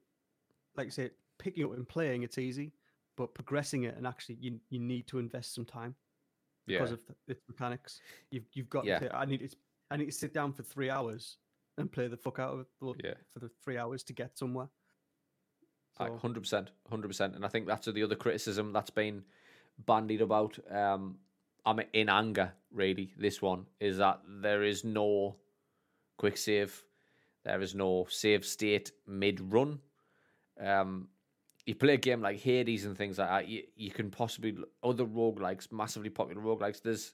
[0.78, 2.72] like I say, picking up and playing it's easy,
[3.16, 5.94] but progressing it and actually you you need to invest some time
[6.66, 6.78] Yeah.
[6.78, 8.00] because of the, its mechanics.
[8.30, 9.00] You've you've got Yeah.
[9.00, 9.14] to.
[9.16, 9.56] I need to,
[9.90, 11.36] I need to sit down for three hours
[11.76, 13.14] and play the fuck out of it for, Yeah.
[13.32, 14.68] for the three hours to get somewhere.
[15.98, 19.24] Hundred percent, hundred percent, and I think that's the other criticism that's been
[19.84, 20.56] bandied about.
[20.70, 21.18] Um,
[21.66, 22.52] I'm in anger.
[22.70, 25.34] Really, this one is that there is no
[26.16, 26.84] quick save,
[27.44, 29.80] there is no save state mid run.
[30.60, 31.08] Um,
[31.66, 35.04] you play a game like Hades and things like that, you, you can possibly other
[35.04, 36.82] roguelikes, massively popular roguelikes.
[36.82, 37.12] There's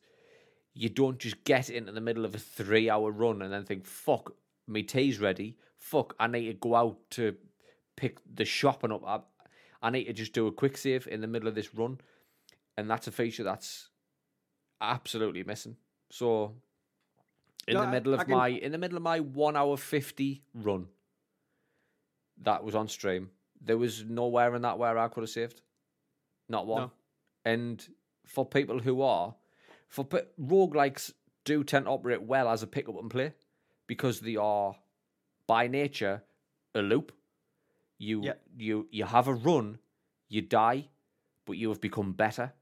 [0.75, 3.85] you don't just get into the middle of a three hour run and then think,
[3.87, 4.35] "Fuck,
[4.67, 5.57] my tea's ready.
[5.79, 7.37] Fuck, I need to go out to
[7.97, 9.05] pick the shopping up.
[9.07, 9.21] I,
[9.87, 11.99] I need to just do a quick save in the middle of this run,
[12.77, 13.91] and that's a feature that's
[14.81, 15.77] absolutely missing.
[16.11, 16.55] So,
[17.69, 19.57] in No, the I- middle of I can- my in the middle of my one
[19.57, 20.89] hour fifty run,
[22.43, 23.31] that was on stream.
[23.61, 25.63] There was nowhere in that where I could have saved,
[26.49, 26.83] not one.
[26.83, 26.91] No.
[27.45, 27.87] And
[28.27, 29.35] for people who are,
[29.89, 31.13] for pe- roguelikes
[31.45, 33.33] do tend to operate well as a pick up and play
[33.87, 34.75] because they are
[35.47, 36.23] by nature
[36.75, 37.13] a loop.
[37.99, 38.43] You Yep.
[38.57, 39.79] you you have a run,
[40.29, 40.89] you die,
[41.47, 42.53] but you have become better.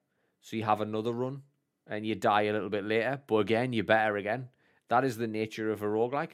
[0.41, 1.43] So you have another run
[1.87, 4.49] and you die a little bit later, but again you're better again.
[4.89, 6.33] That is the nature of a roguelike.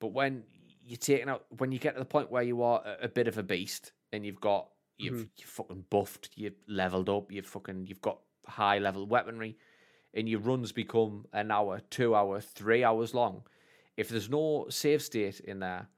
[0.00, 0.44] But when
[0.86, 3.26] you're taking out when you get to the point where you are a, a bit
[3.28, 4.68] of a beast and you've got
[4.98, 5.28] you've Mhm.
[5.38, 9.56] you fucking buffed, you've leveled up, you've fucking you've got high level weaponry,
[10.12, 13.42] and your runs become an hour, two hour, three hours long.
[13.96, 15.88] If there's no save state in there,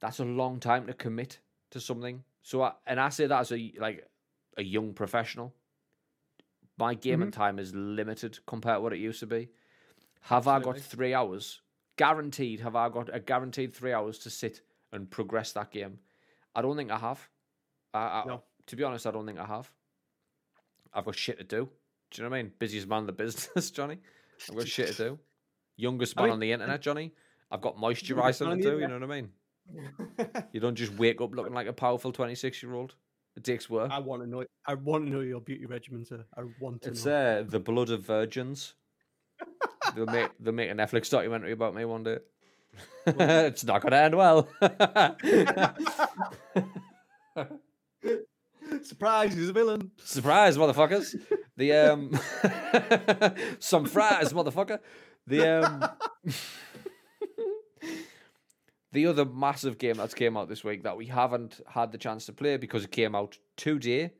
[0.00, 1.38] that's a long time to commit
[1.70, 2.24] to something.
[2.42, 4.06] So, I, and I say that as a like
[4.56, 5.54] a young professional.
[6.78, 9.50] My gaming time is limited compared to what it used to be.
[10.22, 11.60] Have I got three hours?
[11.96, 12.60] Guaranteed.
[12.60, 15.98] Have I got a guaranteed three hours to sit and progress that game?
[16.54, 17.28] I don't think I have.
[17.94, 18.42] I, I, No.
[18.66, 19.70] To be honest, I don't think I have.
[20.92, 21.68] I've got shit to do.
[22.10, 22.52] Do you know what I mean?
[22.58, 23.98] Busiest man in the business, Johnny.
[24.48, 25.18] I've got shit to do.
[25.76, 27.12] Youngest I man mean- on the internet, Johnny.
[27.50, 28.78] I've got moisturising to do.
[28.78, 29.30] You know what I mean?
[30.52, 32.94] You don't just wake up looking like a powerful twenty-six-year-old.
[33.36, 33.90] It takes work.
[33.92, 34.44] I want to know.
[34.66, 36.24] I want to know your beauty regimen, sir.
[36.36, 37.40] I want to It's know.
[37.40, 38.74] uh, the blood of virgins.
[39.94, 42.18] They'll make they'll make a Netflix documentary about me one day.
[43.06, 44.48] it's not gonna end well.
[48.82, 49.34] Surprise!
[49.34, 49.90] He's a villain.
[50.04, 51.14] Surprise, motherfuckers!
[51.56, 52.12] The um,
[53.58, 54.78] some fries, motherfucker.
[55.26, 55.84] The um,
[58.92, 62.26] the other massive game that's came out this week that we haven't had the chance
[62.26, 64.12] to play because it came out today.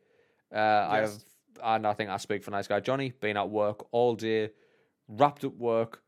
[0.54, 1.12] Uh, I have,
[1.62, 3.12] and I think I speak for nice guy Johnny.
[3.20, 4.50] Been at work all day,
[5.10, 6.02] wrapped up work.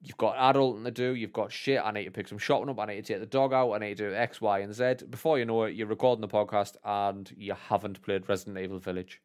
[0.00, 1.14] You've got adulting to do.
[1.14, 1.80] You've got shit.
[1.82, 2.78] I need to pick some shopping up.
[2.78, 3.72] I need to take the dog out.
[3.72, 4.96] I need to do X, Y, and Z.
[5.08, 9.22] Before you know it, you're recording the podcast and you haven't played Resident Evil Village.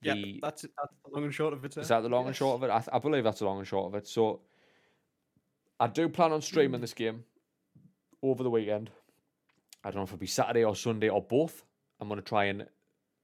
[0.00, 0.70] Yeah, that's it.
[0.78, 1.74] That's the long and short of it.
[1.74, 1.80] Sir.
[1.80, 2.70] is that the long and short of it?
[2.72, 4.06] I, th- I believe that's the long and short of it.
[4.06, 4.40] So
[5.80, 7.24] I do plan on streaming this game
[8.22, 8.90] over the weekend.
[9.82, 11.64] I don't know if it'll be Saturday or Sunday or both.
[12.00, 12.66] I'm gonna try and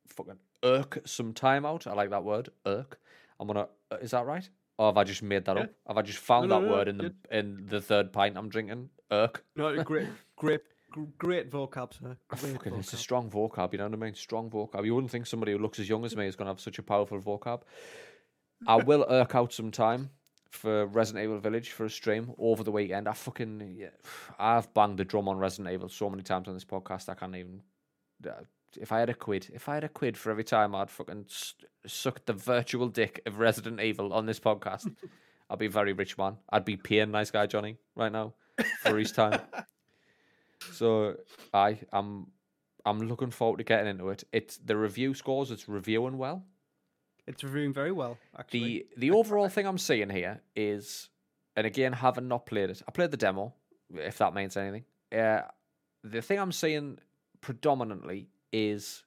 [0.08, 1.86] fucking irk some time out.
[1.86, 2.98] I like that word, irk.
[3.38, 3.68] I'm gonna.
[3.92, 4.48] uh, Is that right?
[4.78, 5.62] Or have I just made that Yeah.
[5.64, 5.70] up?
[5.86, 8.48] Have I just found No, that no, word in the in the third pint I'm
[8.48, 8.90] drinking?
[9.10, 9.44] Irk.
[9.54, 10.60] No, great, great,
[11.18, 12.16] great vocab, sir.
[12.28, 14.14] Great Fucking, it's a strong vocab, you know what I mean?
[14.14, 14.84] Strong vocab.
[14.84, 16.78] You wouldn't think somebody who looks as young as me is going to have such
[16.78, 17.62] a powerful vocab.
[18.66, 20.10] I will irk out some time
[20.50, 23.08] for Resident Evil Village for a stream over the weekend.
[23.08, 23.88] I fucking yeah,
[24.38, 27.08] I've banged the drum on Resident Evil so many times on this podcast.
[27.08, 27.62] I can't even.
[28.26, 28.42] uh,
[28.80, 31.26] If I had a quid, if I had a quid for every time I'd fucking
[31.28, 31.54] s-
[31.86, 34.94] suck the virtual dick of Resident Evil on this podcast,
[35.50, 36.36] I'd be a very rich man.
[36.50, 38.34] I'd be paying nice guy Johnny right now
[38.82, 39.40] for his time.
[40.72, 41.16] so
[41.52, 42.28] I I'm
[42.86, 44.24] I'm looking forward to getting into it.
[44.32, 45.50] It's the review scores.
[45.50, 46.44] It's reviewing well.
[47.26, 48.60] It's reviewing very well, actually.
[48.60, 51.08] The the overall thing I'm seeing here is,
[51.56, 53.54] and again, having not played it, I played the demo,
[53.94, 54.84] if that means anything.
[55.10, 55.42] Uh,
[56.02, 56.98] the thing I'm seeing
[57.40, 59.02] predominantly is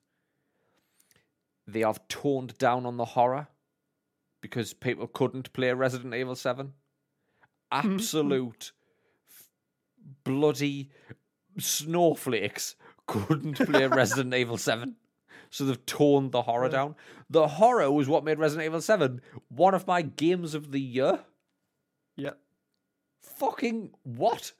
[1.66, 3.48] they have toned down on the horror
[4.42, 6.74] because people couldn't play Resident Evil 7.
[7.72, 8.72] Absolute
[10.24, 10.90] bloody
[11.58, 12.76] snowflakes
[13.08, 14.96] couldn't play Resident Evil 7.
[15.50, 16.72] So they've toned the horror Yeah.
[16.72, 16.96] down.
[17.30, 21.20] The horror was what made Resident Evil 7 one of my games of the year.
[22.16, 22.32] yeah.
[23.22, 24.52] Fucking what?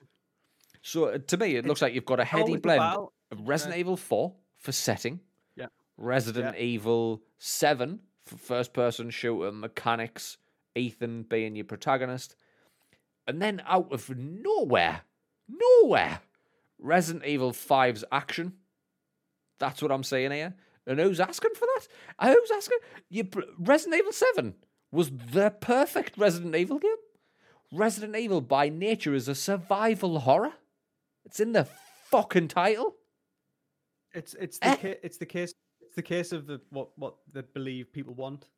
[0.82, 3.78] So uh, to me, it looks like you've got a heady blend about- of Resident
[3.78, 5.20] Evil 4 for setting,
[5.56, 5.66] Yeah.
[5.96, 10.36] Resident Evil 7 for first person shooter mechanics,
[10.74, 12.36] Ethan being your protagonist,
[13.26, 15.02] and then out of nowhere,
[15.48, 16.20] nowhere,
[16.78, 18.52] Resident Evil 5's action.
[19.58, 20.54] That's what I'm saying here.
[20.86, 21.88] And who's asking for that?
[22.18, 22.78] Uh, Who's asking?
[23.10, 24.54] You, Resident Evil 7
[24.90, 26.94] was the perfect Resident Evil game.
[27.72, 30.52] Resident Evil by nature is a survival horror.
[31.26, 31.66] It's in the
[32.10, 32.94] fucking title.
[34.14, 34.76] It's it's the Eh.
[34.76, 38.48] ca- it's the case it's the case of the what what they believe people want,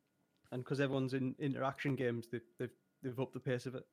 [0.51, 2.69] and because everyone's in interaction games, they they've
[3.03, 3.85] they've upped the pace of it.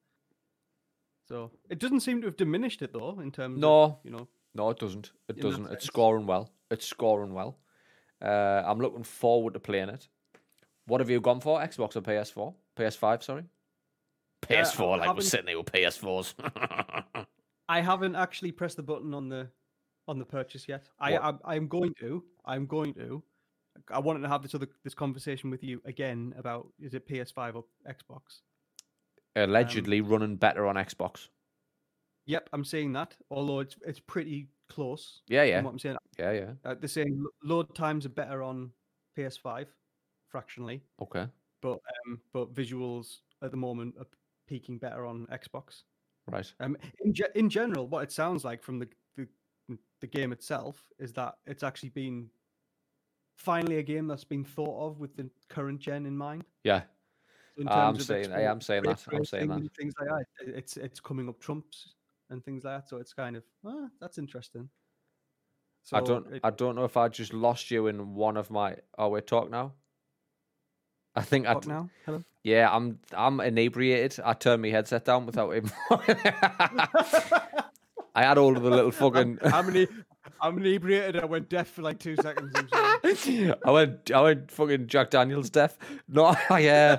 [1.27, 3.99] So it doesn't seem to have diminished it though in terms of No.
[4.05, 5.13] you know No, it doesn't.
[5.29, 5.65] It doesn't.
[5.65, 5.85] It's sense.
[5.85, 6.51] scoring well.
[6.71, 7.59] It's scoring well.
[8.23, 10.09] Uh, I'm looking forward to playing it.
[10.87, 11.61] What have you gone for?
[11.61, 12.55] Xbox or PS4?
[12.77, 13.45] PS5, sorry.
[14.43, 16.35] PS4, like we're sitting there with PS4s.
[17.69, 19.51] I haven't actually pressed the button on the
[20.09, 20.89] on the purchase yet.
[20.99, 21.17] I?
[21.17, 22.25] I'm, I'm going to.
[22.45, 23.23] I'm going to.
[23.93, 27.55] I wanted to have this other this conversation with you again about is it PS5
[27.57, 28.41] or Xbox?
[29.37, 31.29] Allegedly running better on Xbox.
[32.27, 33.17] Yep, I'm saying that.
[33.31, 35.21] Although it's it's pretty close.
[35.29, 35.97] Yeah, yeah, What I'm saying.
[36.19, 36.51] yeah, yeah.
[36.65, 38.71] Uh, they're saying load times are better on
[39.17, 39.67] PS5,
[40.29, 41.27] fractionally, Okay.
[41.63, 44.07] but um, but visuals at the moment are
[44.49, 45.83] peaking better on Xbox.
[46.27, 46.53] Right.
[46.61, 48.89] Um, in ge- in general, what it sounds like from the,
[50.01, 52.29] the game itself is that it's actually been
[53.37, 56.45] finally a game that's been thought of with the current gen in mind.
[56.65, 56.83] Yeah.
[57.57, 59.69] In I'm of saying- I am saying that, I'm saying that.
[59.77, 60.27] Things like that.
[60.57, 61.95] It's it's coming up trumps
[62.31, 62.89] and things like that.
[62.89, 64.69] So it's kind of ah, that's interesting.
[65.83, 68.51] So I don't it- I don't know if I just lost you in one of
[68.51, 69.73] my oh we talk now.
[71.17, 71.91] I think I now?
[72.07, 72.23] Hello.
[72.45, 74.21] yeah, I'm I'm inebriated.
[74.25, 75.71] I turned my headset down without him.
[78.19, 79.87] I had all of the little fucking I'm,
[80.41, 81.23] I'm inebriated.
[81.23, 82.53] I went deaf for like two seconds.
[82.75, 85.79] I went, I went fucking Jack Daniels deaf.
[86.09, 86.97] No, I, uh,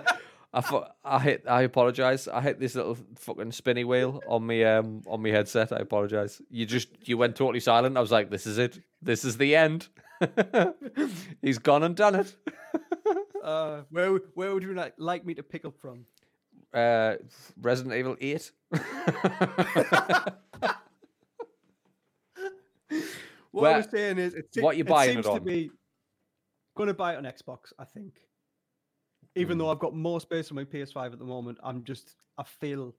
[0.53, 2.29] I, fu- I hit, I apologize.
[2.29, 5.73] I hit this little fucking spinny wheel on me, um, on my headset.
[5.73, 6.41] I apologize.
[6.49, 7.97] You just, you went totally silent.
[7.97, 8.79] I was like, this is it.
[9.01, 9.89] This is the end.
[11.41, 12.34] He's gone and done it.
[13.43, 16.05] Uh, where would- where would you like like me to pick up from?
[16.73, 17.15] Uh,
[17.62, 18.51] Resident Evil Eight.
[23.52, 25.36] What Where- I was saying is, it, what you buying it seems on?
[25.36, 25.71] to be
[26.78, 27.73] going to buy it on Xbox.
[27.80, 28.19] I think,
[29.36, 29.60] even Hmm.
[29.60, 32.93] though I've got more space on my PS5 at the moment, I'm just I feel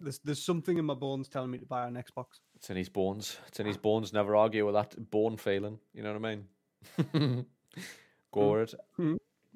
[0.00, 2.40] there's there's something in my bones telling me to buy on Xbox.
[2.56, 3.38] It's in his bones.
[3.46, 4.12] It's in his bones.
[4.12, 5.78] Never argue with that bone feeling.
[5.94, 7.46] You know what I mean?
[8.32, 8.80] Go with it.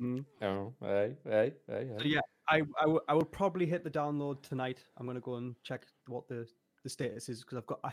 [0.01, 0.25] Mm.
[0.41, 4.83] Oh, hey, hey, hey, So yeah, I I will- will probably hit the download tonight.
[4.97, 6.49] I'm gonna go and check what the
[6.85, 7.81] the status is because I've got.
[7.85, 7.93] I,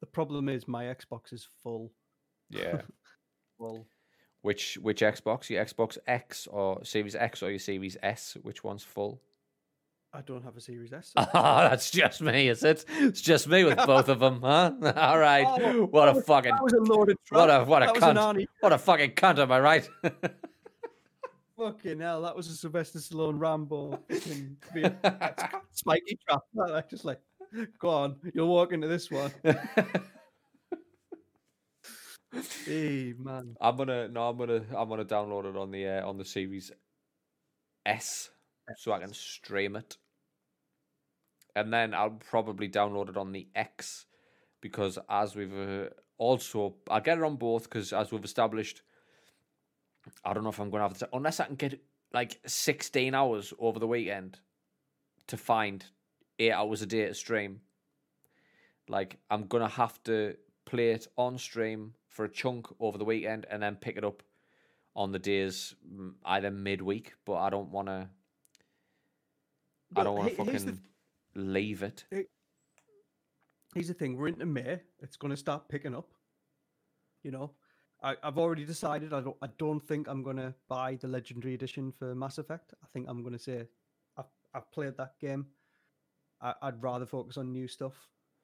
[0.00, 1.92] the problem is my Xbox is full.
[2.50, 2.82] Yeah.
[3.58, 3.86] well.
[4.42, 5.48] Which which Xbox?
[5.48, 8.36] Your Xbox X or Series X or your Series S?
[8.42, 9.22] Which one's full?
[10.12, 11.12] I don't have a Series S.
[11.16, 12.84] Ah, that's just me, is it?
[12.88, 14.72] It's just me with both of them, huh?
[14.96, 15.46] All right.
[15.48, 18.02] Oh, what a was- fucking That was a loaded what a what a that was
[18.04, 18.46] an cunt!
[18.60, 19.38] What a fucking cunt!
[19.38, 19.88] Am I right?
[21.56, 24.56] Fucking hell, that was a Sylvester Stallone Rambo fucking
[25.70, 26.42] spiky trap.
[26.60, 27.20] I just like,
[27.78, 29.32] go on, you'll walk into this one.
[32.64, 36.16] Hey man, I'm gonna no, I'm gonna I'm gonna download it on the uh, on
[36.18, 36.72] the Series
[37.86, 38.30] S
[38.76, 39.96] so I can stream it,
[41.56, 44.06] and then I'll probably download it on the X
[44.60, 48.82] because as we've uh, also I'll get it on both because as we've established,
[50.24, 51.80] I don't know if I'm gonna have to unless I can get
[52.12, 54.38] like 16 hours over the weekend
[55.28, 55.84] to find
[56.38, 57.60] eight hours a day to stream.
[58.88, 63.46] Like I'm gonna have to play it on stream for a chunk over the weekend
[63.50, 64.22] and then pick it up
[64.96, 67.14] on the days mm, either midweek.
[67.24, 68.08] But I don't want to.
[69.96, 70.80] I don't want to here's the fucking
[71.34, 72.04] leave it.
[73.74, 74.80] here's the thing: we're into May.
[75.00, 76.08] It's going to start picking up.
[77.22, 77.52] You know,
[78.02, 79.12] I, I've already decided.
[79.12, 79.36] I don't.
[79.42, 82.74] I don't think I'm going to buy the Legendary Edition for Mass Effect.
[82.82, 83.66] I think I'm going to say,
[84.16, 84.24] I've,
[84.54, 85.46] I've played that game.
[86.40, 87.94] I, I'd rather focus on new stuff.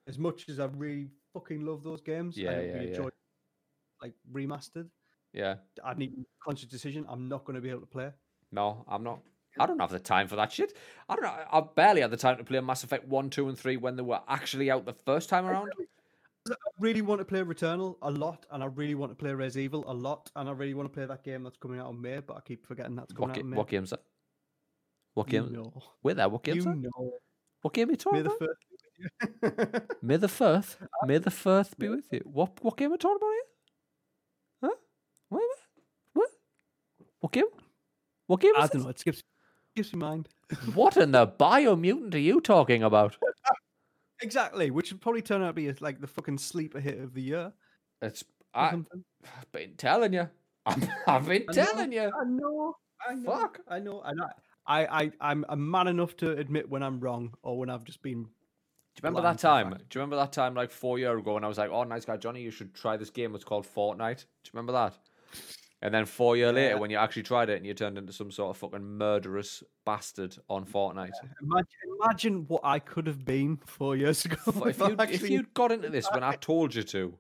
[0.09, 2.97] As much as I really fucking love those games, Yeah, I don't yeah, really yeah.
[2.97, 3.09] enjoy
[4.03, 4.89] like remastered.
[5.33, 5.57] Yeah.
[5.85, 6.13] I need
[6.43, 7.05] conscious decision.
[7.09, 8.11] I'm not going to be able to play.
[8.51, 9.21] No, I'm not.
[9.59, 10.77] I don't have the time for that shit.
[11.09, 11.35] I don't know.
[11.53, 14.03] I barely had the time to play Mass Effect 1, 2, and 3 when they
[14.03, 15.71] were actually out the first time around.
[16.49, 19.59] I really want to play Returnal a lot, and I really want to play Res
[19.59, 22.01] Evil a lot, and I really want to play that game that's coming out in
[22.01, 23.57] May, but I keep forgetting that's coming What, out in May.
[23.57, 24.03] what game's that?
[25.15, 25.53] What You game?
[25.53, 25.73] know.
[26.03, 26.77] Wait there, what game's You that?
[26.77, 27.13] know.
[27.63, 28.39] What game are you talking May the about?
[28.39, 29.93] first.
[30.03, 32.21] May the firth, may the firth be with you.
[32.25, 34.71] What what game are you talking about here?
[34.71, 34.77] Huh?
[35.31, 35.43] What?
[36.13, 36.29] What?
[37.21, 37.45] What game?
[38.27, 38.83] What game I don't this?
[38.83, 38.91] know.
[38.91, 39.23] It skips,
[39.75, 40.29] skips my mind.
[40.75, 43.17] What in the biomutant are you talking about?
[44.23, 47.23] Exactly, which would probably turn out to be like the fucking sleeper hit of the
[47.23, 47.55] year.
[48.03, 50.29] It's I, I've been telling you.
[50.67, 51.65] I'm, I've been I know.
[51.65, 52.03] telling you.
[52.03, 52.75] I know.
[53.09, 53.31] I know.
[53.31, 53.61] Fuck.
[53.67, 54.03] I know.
[54.05, 54.13] I,
[54.71, 58.03] I, I, I'm a man enough to admit when I'm wrong or when I've just
[58.03, 58.23] been.
[58.23, 59.71] Do you remember that time?
[59.71, 62.05] Do you remember that time like four years ago when I was like, "Oh, nice
[62.05, 63.35] guy Johnny, you should try this game.
[63.35, 64.97] It's called Fortnite." Do you remember that?
[65.83, 68.31] And then four years later, when you actually tried it and you turned into some
[68.31, 71.13] sort of fucking murderous bastard on Fortnite.
[71.43, 71.67] Imagine,
[72.01, 74.37] imagine what I could have been four years ago.
[74.47, 77.15] If you if actually- you'd got into this when I told you to,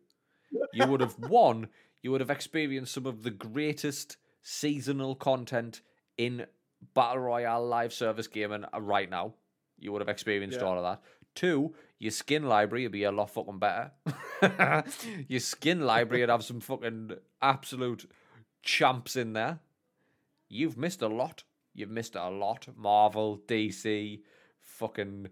[0.72, 1.68] you would have won.
[2.03, 5.80] You would have experienced some of the greatest seasonal content
[6.16, 6.46] in
[6.95, 9.35] battle royale live service gaming right now.
[9.78, 10.66] You would have experienced Yeah.
[10.66, 11.03] all of that.
[11.35, 13.93] Two, your skin library would be a lot fucking better.
[15.28, 18.11] your skin library would have some fucking absolute
[18.62, 19.61] champs in there.
[20.49, 21.45] You've missed a lot.
[21.72, 22.66] You've missed a lot.
[22.76, 24.20] Marvel, DC,
[24.61, 25.28] fucking.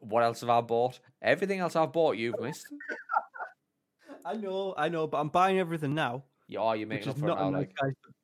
[0.00, 0.98] What else have I bought?
[1.20, 2.66] Everything else I've bought, you've missed.
[4.24, 7.08] I know, I know, but I'm buying everything now, You oh, are you which making
[7.10, 7.50] up for it now?
[7.50, 7.72] Like.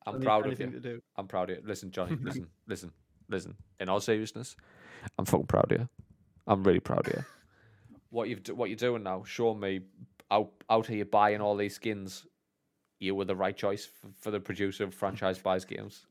[0.05, 0.67] I'm proud of you.
[0.67, 1.01] To do.
[1.17, 1.63] I'm proud of you.
[1.65, 2.15] Listen, Johnny.
[2.21, 2.91] Listen, listen,
[3.27, 3.55] listen.
[3.79, 4.55] In all seriousness,
[5.17, 5.89] I'm fucking proud of you.
[6.45, 7.25] I'm really proud of you.
[8.11, 9.81] What you've what you're doing now, show me
[10.31, 12.25] out out here buying all these skins.
[12.99, 16.07] You were the right choice for, for the producer of franchise buys games.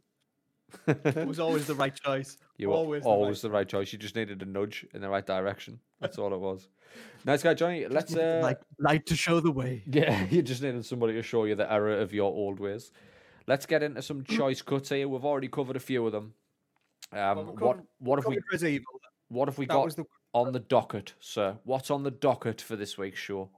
[0.87, 2.37] It was always the right choice.
[2.59, 3.93] You were always always, the right the right choice.
[3.93, 5.79] You just needed a nudge in the right direction.
[6.01, 6.67] That's all it was.
[7.25, 7.87] Nice guy, Johnny.
[7.87, 9.85] Let's uh, like light to show the way.
[9.87, 12.91] Yeah, you just needed somebody to show you the error of your old ways.
[13.47, 15.07] Let's get into some choice cuts here.
[15.07, 16.35] We've already covered a few of them.
[17.13, 18.39] Um, what what have we
[18.69, 19.01] Evil.
[19.29, 20.05] what have we That got the
[20.35, 21.59] on the docket, sir?
[21.63, 23.51] What's on the docket for this week's show?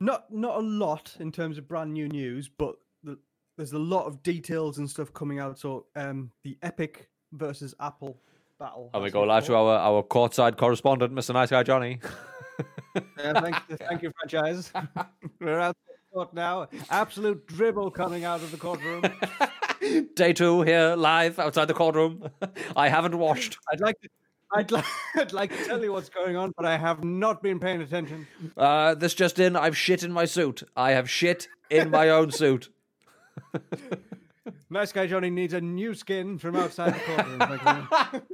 [0.00, 2.76] not not a lot in terms of brand new news, but
[3.56, 5.58] there's a lot of details and stuff coming out.
[5.58, 8.18] So um, the Epic versus Apple
[8.58, 8.90] battle.
[8.94, 11.34] And we go live to our, our courtside correspondent, Mr.
[11.34, 12.00] Nice Guy Johnny.
[13.18, 14.72] Yeah, thank, thank you, franchise.
[15.40, 16.68] We're out to the court now.
[16.90, 19.02] Absolute dribble coming out of the courtroom.
[20.14, 22.28] Day two here live outside the courtroom.
[22.76, 23.58] I haven't washed.
[23.72, 24.08] I'd like to.
[24.52, 24.84] I'd like,
[25.16, 28.28] I'd like to tell you what's going on, but I have not been paying attention.
[28.56, 30.62] Uh, this just in, I've shit in my suit.
[30.76, 32.70] I have shit in my own suit.
[34.70, 37.38] Nice guy Johnny needs a new skin from outside the courtroom.
[37.60, 38.24] Thank.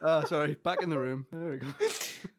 [0.00, 0.54] Oh, sorry.
[0.54, 1.26] Back in the room.
[1.32, 1.66] There we go.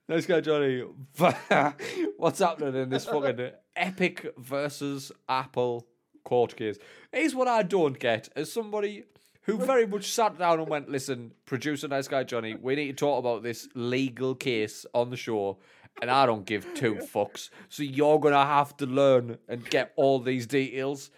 [0.08, 0.84] Nice guy, Johnny.
[2.18, 5.86] What's happening in this fucking Epic versus Apple
[6.24, 6.78] court case?
[7.12, 9.04] Here's what I don't get as somebody
[9.42, 12.94] who very much sat down and went, listen, producer, nice guy, Johnny, we need to
[12.94, 15.60] talk about this legal case on the show.
[16.02, 17.50] And I don't give two fucks.
[17.70, 21.12] So you're going to have to learn and get all these details.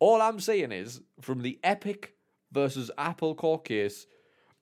[0.00, 2.14] All I'm saying is, from the Epic
[2.52, 4.06] versus Apple court case,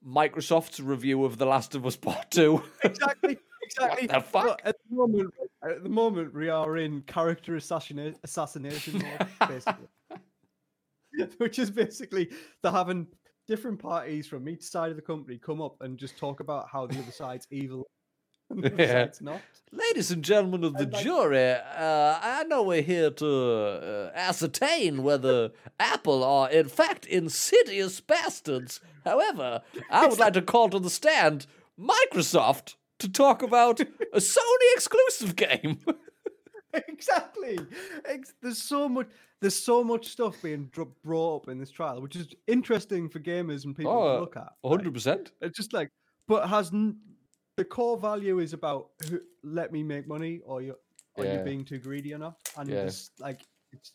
[0.06, 2.62] Microsoft's review of The Last of Us Part 2.
[2.84, 3.38] Exactly.
[3.64, 4.06] Exactly.
[4.08, 4.60] the fuck?
[4.64, 9.86] At the moment, at the moment, we are in character assassina- assassination mode, basically.
[11.38, 12.30] Which is basically
[12.62, 13.06] they're having
[13.46, 16.86] different parties from each side of the company come up and just talk about how
[16.86, 18.01] the other side's evil and the other
[18.55, 19.05] Yeah.
[19.05, 19.40] side's not.
[19.74, 25.03] Ladies and gentlemen of the like- jury, uh, I know we're here to uh, ascertain
[25.03, 28.80] whether Apple are in fact insidious bastards.
[29.05, 31.47] However, I would like to call to the stand
[31.80, 33.86] Microsoft to talk about a
[34.18, 35.78] Sony exclusive game.
[36.88, 37.59] exactly.
[38.05, 39.09] Ex- There's so much.
[39.40, 40.70] There's so much stuff being
[41.03, 44.36] brought up in this trial, which is interesting for gamers and people Oh, to look
[44.36, 44.53] at.
[44.64, 44.95] hundred right?
[44.95, 45.32] percent.
[45.40, 45.90] It's just like,
[46.28, 46.70] but has
[47.57, 50.76] the core value is about who, let me make money, or you
[51.18, 51.38] are Yeah.
[51.38, 52.36] you being too greedy enough?
[52.57, 52.84] And Yeah.
[52.84, 53.92] it's like it's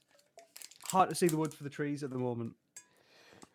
[0.86, 2.54] hard to see the wood for the trees at the moment.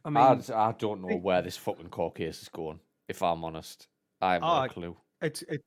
[0.05, 2.81] I I, mean, d- I don't know think- where this fucking court case is going.
[3.09, 3.89] If I'm honest,
[4.21, 4.97] I have no Ah, clue.
[5.21, 5.63] it's it,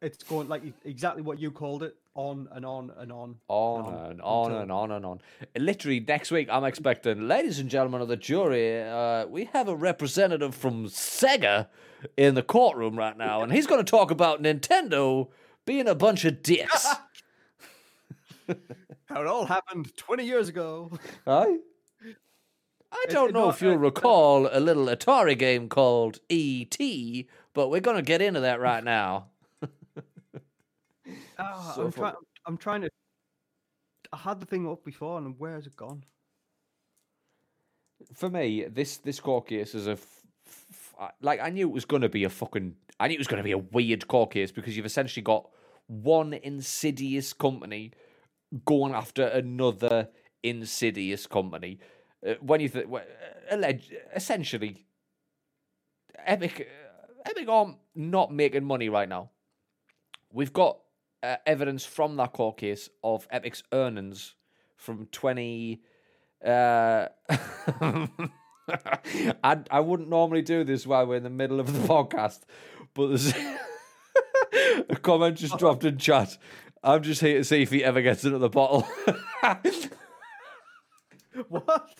[0.00, 3.36] it's going like exactly what you called it, on and on and on.
[3.46, 5.20] On on and on until- and on and on.
[5.56, 9.76] Literally next week, I'm expecting, ladies and gentlemen of the jury, uh, we have a
[9.76, 11.68] representative from Sega
[12.16, 15.28] in the courtroom right now, and he's going to talk about Nintendo
[15.64, 16.86] being a bunch of dicks.
[19.06, 20.90] How it all happened 20 years ago.
[21.26, 21.58] Aye.
[22.90, 27.28] I don't it- know no, if you'll uh, recall a little Atari game called E.T.,
[27.54, 29.26] but we're going to get into that right now.
[31.38, 32.12] Ah, So I'm, try-
[32.46, 32.88] I'm trying to.
[34.12, 36.04] I had the thing up before, and where's it gone?
[38.14, 41.72] For me, this this court case is a f- f- I- like I knew it
[41.72, 44.06] was going to be a fucking I knew it was going to be a weird
[44.08, 45.48] court case because you've essentially got
[45.86, 47.92] one insidious company
[48.64, 50.08] going after another
[50.42, 51.78] insidious company.
[52.26, 52.86] Uh, when you think,
[53.50, 54.84] alleged, essentially,
[56.26, 59.30] Epic, uh, Epic aren't not making money right now.
[60.32, 60.78] We've got
[61.22, 64.34] uh, evidence from that court case of Epic's earnings
[64.76, 65.82] from twenty.
[66.44, 67.06] Uh,
[69.42, 72.40] I I wouldn't normally do this while we're in the middle of the podcast,
[72.94, 73.32] but there's
[74.88, 76.36] a comment just dropped in chat.
[76.82, 78.86] I'm just here to see if he ever gets another bottle.
[81.48, 81.98] What?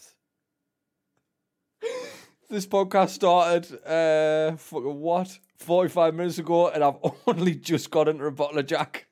[2.50, 6.96] this podcast started uh what 45 minutes ago and I've
[7.26, 9.07] only just got into a bottle of Jack.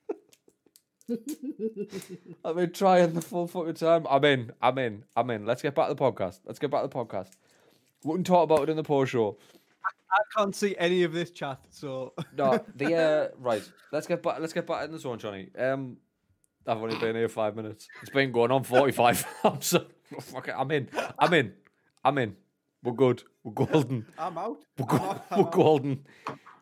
[2.45, 4.07] I've been trying the full fucking time.
[4.09, 4.53] I'm in.
[4.61, 5.05] I'm in.
[5.15, 5.47] I'm in.
[5.47, 6.41] Let's get back to the podcast.
[6.45, 7.31] Let's get back to the podcast.
[8.05, 9.39] We can talk about it in the post show.
[9.85, 13.63] I can't see any of this chat, so No, the uh, right.
[13.93, 14.39] Let's get back.
[14.41, 15.49] Let's get back in the zone, Johnny.
[15.59, 15.99] Um,
[16.67, 17.89] I've only been here five minutes.
[18.03, 19.25] It's been going on forty-five.
[19.45, 19.87] I'm so
[20.21, 20.55] fuck it.
[20.57, 20.89] I'm in.
[21.19, 21.53] I'm in.
[22.05, 22.37] I'm in.
[22.83, 23.23] We're good.
[23.43, 24.07] We're golden.
[24.19, 24.59] I'm out.
[24.79, 26.07] We're, I'm out, we're golden.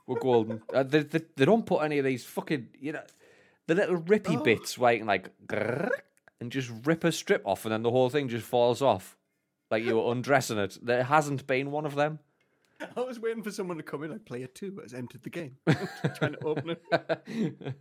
[0.07, 0.63] We're golden.
[0.73, 3.03] Uh, they, they, they don't put any of these fucking you know
[3.67, 4.43] the little rippy Oh.
[4.43, 5.31] bits where you can like
[6.41, 9.17] and just rip a strip off and then the whole thing just falls off
[9.71, 10.79] like you were undressing it.
[10.83, 12.19] There hasn't been one of them.
[12.97, 14.11] I was waiting for someone to come in.
[14.11, 15.57] Like player two has entered the game.
[16.17, 17.75] trying to open it.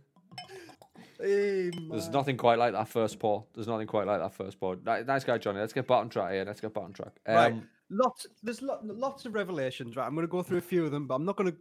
[1.20, 3.44] Hey, There's nothing quite like that first pour.
[3.54, 4.76] There's nothing quite like that first pour.
[4.76, 5.60] Nice guy, Johnny.
[5.60, 6.44] Let's get back on track here.
[6.44, 7.12] Let's get back on track.
[7.26, 7.54] Um, Right.
[7.90, 8.26] Lots.
[8.42, 9.94] There's lo- lots of revelations.
[9.96, 10.06] Right.
[10.06, 11.56] I'm going to go through a few of them, but I'm not going to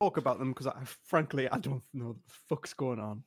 [0.00, 0.74] talk about them because, I,
[1.04, 3.22] frankly, I don't know what the fuck's going on.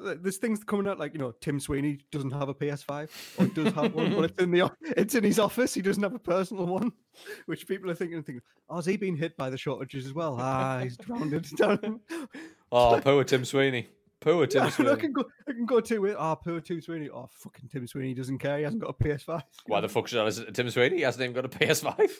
[0.00, 3.46] But there's things coming out like you know Tim Sweeney doesn't have a PS5 or
[3.46, 5.74] does have one, but it's in the it's in his office.
[5.74, 6.92] He doesn't have a personal one,
[7.46, 10.36] which people are thinking, thinking, oh, has he been hit by the shortages as well?
[10.40, 11.32] Ah, he's drowned.
[12.74, 13.86] Oh, poor Tim Sweeney.
[14.20, 14.96] Poor Tim I Sweeney.
[14.96, 15.24] can go.
[15.46, 17.10] I can go to with ah, poor Tim Sweeney.
[17.10, 18.56] Oh, fucking Tim Sweeney doesn't care.
[18.56, 19.42] He hasn't got a PS5.
[19.66, 20.96] Why the fuck should I listen to Tim Sweeney?
[20.96, 22.10] He hasn't even got a PS5.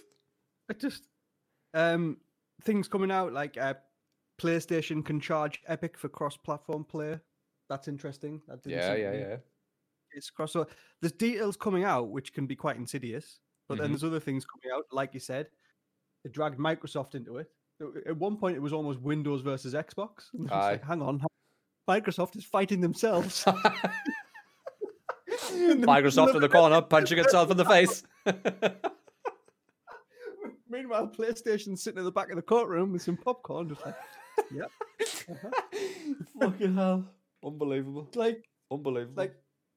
[0.68, 1.04] I just
[1.74, 2.18] um
[2.64, 3.74] things coming out like uh,
[4.40, 7.20] PlayStation can charge Epic for cross-platform play.
[7.72, 8.42] That's interesting.
[8.48, 9.36] That didn't Yeah, yeah, be- yeah.
[10.12, 10.54] It's cross.
[11.00, 13.92] There's details coming out which can be quite insidious, but then Mhm.
[13.92, 15.48] there's other things coming out, like you said.
[16.24, 17.50] It dragged Microsoft into it.
[18.06, 20.24] At- one point, it was almost Windows versus Xbox.
[20.34, 21.22] Like, hang on,
[21.88, 23.42] Microsoft is fighting themselves.
[23.46, 23.54] Microsoft
[26.34, 28.02] in the corner, punching itself in the face.
[30.68, 33.96] Meanwhile, PlayStation's sitting at the back of the courtroom with some popcorn, just like,
[34.54, 34.70] yep.
[35.30, 35.50] uh-huh."
[36.40, 37.04] Fucking hell.
[37.44, 38.08] Unbelievable.
[38.14, 39.14] like, Unbelievable.
[39.16, 39.34] like,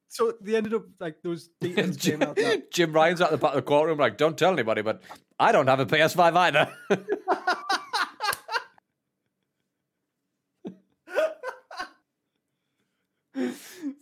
[0.07, 2.35] so they ended up like those details came out.
[2.35, 5.01] That, Jim Ryan's at the back of the courtroom, like, don't tell anybody, but
[5.39, 6.71] I don't have a PS5 either.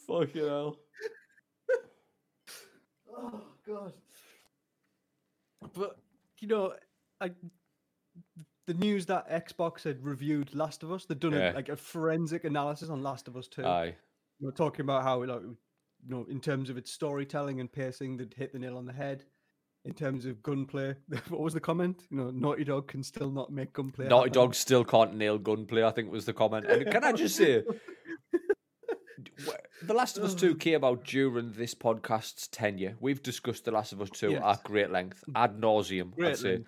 [0.08, 0.78] Fucking hell.
[3.16, 3.94] oh god!
[5.74, 5.98] But
[6.40, 6.74] you know,
[7.20, 7.34] like
[8.66, 11.52] the news that Xbox had reviewed Last of Us, they'd done Yeah.
[11.52, 13.66] a, like a forensic analysis on Last of Us Two.
[13.66, 13.96] Aye.
[14.40, 15.58] you know, talking about how like you
[16.08, 19.26] know in terms of its storytelling and pacing, they'd hit the nail on the head.
[19.86, 20.96] In terms of gunplay,
[21.28, 22.04] what was the comment?
[22.10, 24.08] You know, Naughty Dog can still not make gunplay.
[24.08, 24.42] Naughty happen.
[24.42, 26.66] Dog still can't nail gunplay, I think was the comment.
[26.68, 27.64] And can I just say,
[29.82, 32.96] The Last of Us 2 came out during this podcast's tenure.
[33.02, 34.42] We've discussed The Last of Us 2 Yes.
[34.46, 36.60] at great length, ad nauseum, I'd say.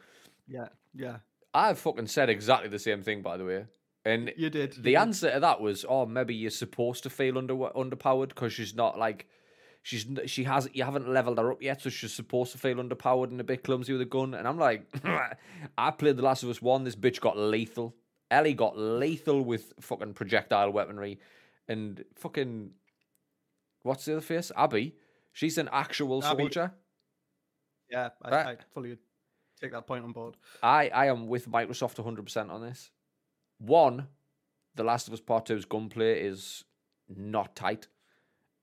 [0.47, 1.17] Yeah, yeah.
[1.55, 3.65] I've fucking said exactly the same thing, by the way.
[4.03, 4.75] And You did.
[4.77, 4.95] you the did.
[4.97, 8.99] answer to that was, oh, maybe you're supposed to feel under underpowered because she's not
[8.99, 9.27] like
[9.81, 12.75] she's n- she has you haven't leveled her up yet, so she's supposed to feel
[12.77, 14.33] underpowered and a bit clumsy with a gun.
[14.35, 14.85] And I'm like,
[15.77, 16.83] I played The Last of Us One.
[16.83, 17.95] This bitch got lethal.
[18.29, 21.19] Ellie got lethal with fucking projectile weaponry,
[21.67, 22.71] and fucking
[23.83, 24.51] what's the other face?
[24.55, 24.95] Abby.
[25.31, 26.43] She's an actual Abby.
[26.43, 26.71] soldier.
[27.89, 28.45] Yeah, I, Right.
[28.59, 28.97] I fully
[29.59, 30.35] take that point on board.
[30.61, 32.91] I, I am with Microsoft 100% on this.
[33.59, 34.07] One,
[34.75, 36.63] The Last of Us Part 2's gunplay is
[37.07, 37.87] not tight.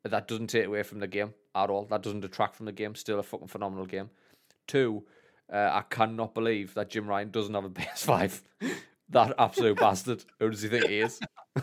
[0.05, 1.85] That doesn't take away from the game at all.
[1.87, 2.95] That doesn't detract from the game.
[2.95, 4.11] Still a fucking phenomenal game.
[4.67, 5.05] Two,
[5.53, 8.43] uh, I cannot believe that Jim Ryan doesn't have a PS5.
[9.11, 10.25] that absolute bastard.
[10.41, 11.21] Who does he think he is?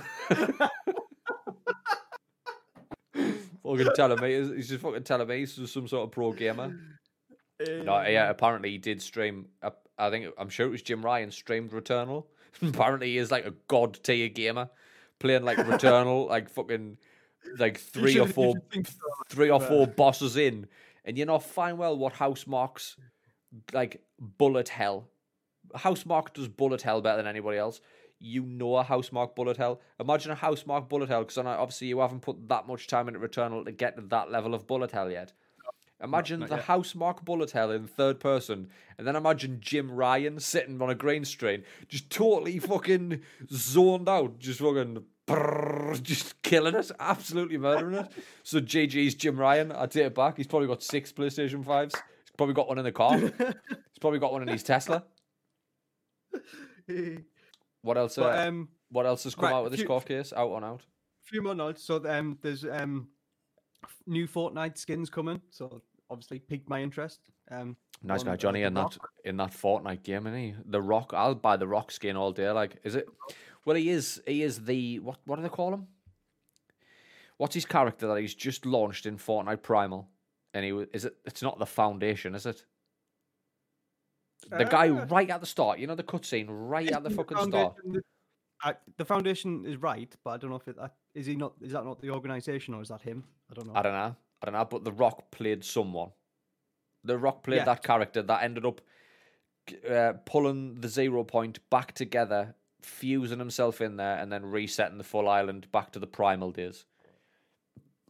[3.64, 4.56] fucking telling me.
[4.56, 6.76] He's just fucking telling me he's some sort of pro gamer.
[7.60, 9.48] No, yeah, apparently he did stream.
[9.62, 12.26] uh, I think I'm sure it was Jim Ryan streamed Returnal.
[12.62, 14.70] apparently he is like a god tier gamer,
[15.20, 16.98] playing like Returnal, like fucking
[17.58, 18.84] like three or should- you four, so,
[19.30, 20.68] three or four bosses in,
[21.06, 22.96] and you know fine well what Housemarque's
[23.74, 25.10] like bullet hell.
[25.76, 27.82] Housemarque does bullet hell better than anybody else.
[28.20, 29.82] You know a Housemarque bullet hell.
[30.00, 33.66] Imagine a Housemarque bullet hell because obviously you haven't put that much time into Returnal
[33.66, 35.34] to get to that level of bullet hell yet.
[36.02, 36.66] Imagine not the yet.
[36.66, 41.26] Housemarque bullet hell in third person, and then imagine Jim Ryan sitting on a grain
[41.26, 43.22] screen, just totally fucking
[43.52, 45.04] zoned out, just fucking
[46.02, 48.08] just killing us, absolutely murdering us.
[48.44, 50.38] So GG's Jim Ryan, I take it back.
[50.38, 51.94] He's probably got six PlayStation fives.
[51.94, 53.18] He's probably got one in the car.
[53.20, 55.04] He's probably got one in his Tesla.
[57.82, 58.18] What else?
[58.18, 60.34] Uh, um, what else has come right, out with this few- court case?
[60.36, 60.82] Out on out.
[61.24, 61.84] few more notes.
[61.84, 63.10] So um, there's um,
[63.84, 65.42] f- new Fortnite skins coming.
[65.52, 67.20] So obviously piqued my interest.
[67.52, 70.56] Um, Nice guy uh, Johnny in that in that Fortnite game, isn't he?
[70.66, 71.12] The Rock.
[71.14, 72.50] I'll buy the Rock skin all day.
[72.52, 73.08] Like, is it?
[73.66, 74.22] Well, he is.
[74.26, 75.18] He is the what?
[75.26, 75.88] What do they call him?
[77.38, 80.08] What's his character that he's just launched in Fortnite Primal?
[80.54, 81.16] And he is it?
[81.26, 82.64] It's not the Foundation, is it?
[84.50, 85.80] The guy Uh, right at the start.
[85.80, 87.76] You know the cutscene right at the fucking start.
[87.84, 88.02] the-
[88.62, 91.54] I, the foundation is right, but I don't know if it that, is he not.
[91.62, 93.24] Is that not the organization or is that him?
[93.50, 93.74] I don't know.
[93.74, 94.16] I don't know.
[94.42, 94.66] I don't know.
[94.66, 96.12] But The Rock played someone.
[97.04, 97.66] The Rock played Yeah.
[97.66, 98.82] that character that ended up
[99.90, 105.04] uh, pulling the zero point back together, fusing himself in there, and then resetting the
[105.04, 106.86] full island back to the primal days.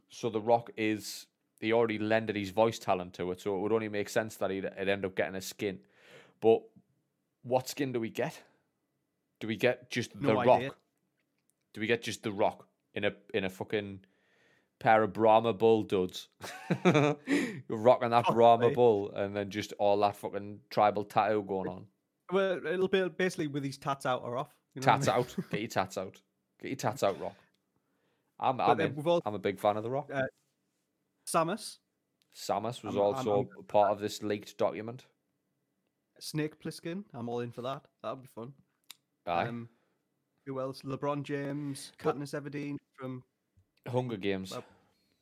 [0.10, 1.26] So The Rock is.
[1.60, 4.50] He already lended his voice talent to it, so it would only make sense that
[4.50, 5.80] he'd, he'd end up getting a skin.
[6.40, 6.62] But
[7.44, 8.42] what skin do we get?
[9.42, 10.62] Do we get just the No Rock?
[11.74, 14.00] Do we get just the Rock in a in a fucking
[14.80, 16.28] pair of Brahma Bull duds?
[16.86, 17.16] You're
[17.70, 21.86] rocking that Brahma Bull, and then just all that fucking tribal tattoo going on.
[22.32, 24.54] Well, it'll be basically with his tats out or off.
[24.76, 25.16] You know what I Tats mean?
[25.44, 25.50] out.
[25.52, 26.22] Get your tats out.
[26.62, 27.36] Get your tats out, Rock.
[28.40, 28.96] I'm I'm, in.
[29.06, 30.10] all I'm a big fan of the Rock.
[30.14, 30.22] Uh,
[31.28, 31.78] Samus,
[32.36, 35.06] Samus was I'm- also I'm- part of this leaked document.
[36.20, 37.04] Snake Plissken.
[37.14, 37.82] I'm all in for that.
[38.04, 38.54] That'll be fun.
[39.26, 39.48] Aye.
[39.48, 39.70] Um,
[40.46, 40.82] who else?
[40.82, 43.24] LeBron James, Katniss Everdeen from
[43.88, 44.52] Hunger Games.
[44.52, 44.64] well,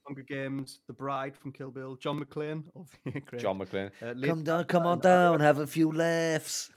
[0.06, 2.64] Hunger Games, The Bride from Kill Bill, John McClane.
[2.78, 2.86] Oh,
[3.26, 3.42] great.
[3.42, 3.92] John McClane.
[4.02, 6.70] Uh, Lady Come down, come on and- down, have a few laughs.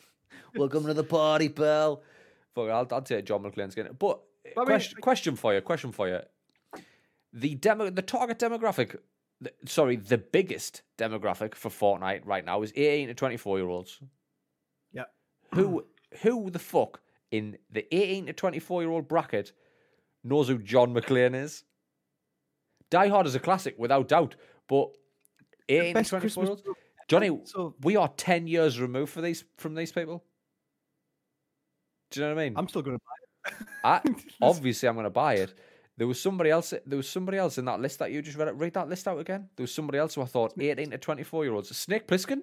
[0.55, 2.03] Welcome to the party, pal.
[2.55, 3.89] Fuck, I'll, I'll take John McClane's skin.
[3.99, 4.21] But
[4.55, 6.21] But I mean, question, question for you, question for you.
[7.33, 8.97] The demo, the target demographic,
[9.41, 14.01] the, sorry, the biggest demographic for Fortnite right now is 18 to 24 year olds.
[14.93, 15.05] Yeah.
[15.55, 15.85] Who,
[16.23, 17.01] who the fuck
[17.31, 19.53] in the 18 to 24 year old bracket
[20.25, 21.63] knows who John McClane is?
[22.91, 24.37] Die Hard is a classic, without doubt,
[24.69, 24.91] but
[25.69, 26.81] 18 to Best 24 Christmas year olds.
[27.09, 30.25] Johnny, oh, So we are 10 years removed for these from these people.
[32.11, 32.55] Do you know what I mean?
[32.57, 33.53] I'm still going to buy
[33.85, 34.17] I, it.
[34.43, 35.55] obviously, I'm going to buy it.
[35.97, 36.73] There was somebody else.
[36.87, 38.59] There was somebody else in that list that you just read.
[38.59, 39.49] Read that list out again.
[39.57, 41.77] There was somebody else who I thought 18 to 24 year olds.
[41.77, 42.43] Snake Plissken.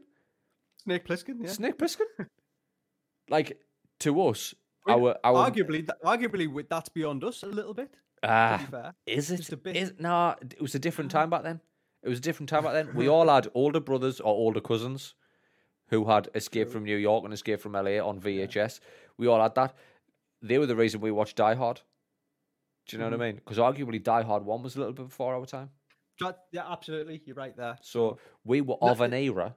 [0.83, 1.51] Snake Plissken, yeah.
[1.51, 2.05] Snake Plissken.
[3.29, 3.59] like
[4.01, 4.53] to us,
[4.87, 7.95] I our our arguably, arguably, with that's beyond us a little bit.
[8.23, 9.51] Ah, fair, is it?
[9.51, 9.75] a bit.
[9.75, 10.35] Is no?
[10.41, 11.61] It was a different time back then.
[12.03, 12.89] It was a different time back then.
[12.95, 15.13] We all had older brothers or older cousins
[15.89, 18.79] who had Escape from New York and Escape from LA on VHS.
[19.17, 19.73] We all had that.
[20.41, 21.81] They were the reason we watched Die Hard.
[22.87, 23.19] Do you know Mm-hmm.
[23.19, 23.35] what I mean?
[23.35, 25.69] Because arguably Die Hard 1 was a little bit before our time.
[26.51, 27.77] Yeah, absolutely, you're right there.
[27.81, 29.55] So we were of an era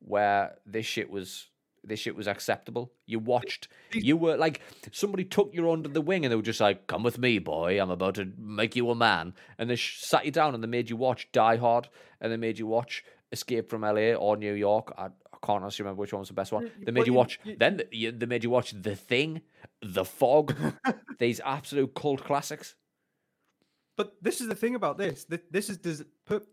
[0.00, 1.48] where this shit was
[1.84, 2.92] this shit was acceptable.
[3.06, 4.60] You watched, you were like
[4.92, 7.80] somebody took you under the wing and they were just like, "Come with me, boy.
[7.80, 10.68] I'm about to make you a man." And they sh- sat you down and they
[10.68, 11.88] made you watch Die Hard
[12.20, 14.92] and they made you watch Escape from LA or New York.
[14.96, 16.64] I, I can't honestly remember which one was the best one.
[16.64, 17.40] Y- They made you you- watch.
[17.44, 19.40] you- Then they, they made you watch The Thing,
[19.82, 20.54] The Fog.
[21.18, 22.74] these absolute cult classics.
[23.96, 25.26] But this is the thing about this.
[25.50, 26.46] This is des- pu-